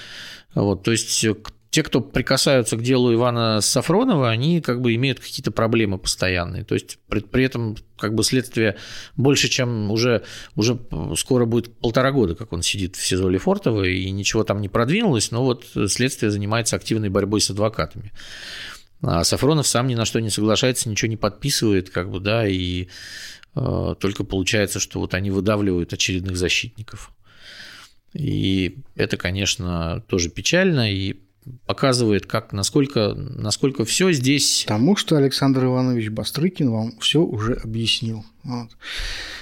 [0.56, 1.26] Вот, то есть
[1.74, 6.64] те, кто прикасаются к делу Ивана Сафронова, они как бы имеют какие-то проблемы постоянные.
[6.64, 8.78] То есть при, при этом как бы следствие
[9.16, 10.22] больше, чем уже,
[10.56, 10.80] уже
[11.18, 15.32] скоро будет полтора года, как он сидит в СИЗО Лефортово, и ничего там не продвинулось,
[15.32, 18.12] но вот следствие занимается активной борьбой с адвокатами.
[19.02, 22.90] А Сафронов сам ни на что не соглашается, ничего не подписывает, как бы, да, и
[23.56, 27.12] э, только получается, что вот они выдавливают очередных защитников.
[28.14, 31.24] И это, конечно, тоже печально, и
[31.66, 34.64] показывает, как, насколько, насколько все здесь...
[34.68, 38.26] Потому что Александр Иванович Бастрыкин вам все уже объяснил.
[38.44, 38.70] Вот.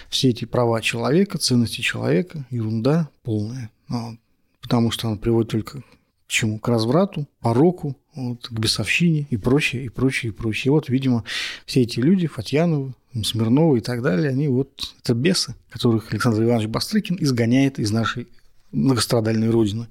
[0.09, 3.71] Все эти права человека, ценности человека, ерунда полная.
[3.87, 4.17] Вот.
[4.61, 5.83] Потому что она приводит только к
[6.27, 6.59] чему?
[6.59, 10.69] К разврату, пороку, вот, к бесовщине и прочее, и прочее, и прочее.
[10.69, 11.23] И вот, видимо,
[11.65, 12.93] все эти люди, Фатьяновы,
[13.23, 18.27] Смирновы и так далее, они вот это бесы, которых Александр Иванович Бастрыкин изгоняет из нашей
[18.71, 19.87] многострадальной родины.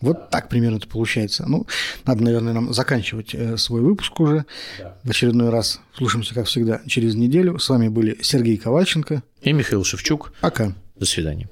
[0.00, 1.44] Вот так примерно это получается.
[1.48, 1.66] Ну,
[2.04, 4.44] надо, наверное, нам заканчивать э, свой выпуск уже.
[4.78, 4.94] Да.
[5.02, 7.58] В очередной раз слушаемся, как всегда, через неделю.
[7.58, 10.32] С вами были Сергей Ковальченко и Михаил Шевчук.
[10.40, 10.74] Пока.
[10.96, 11.48] До свидания.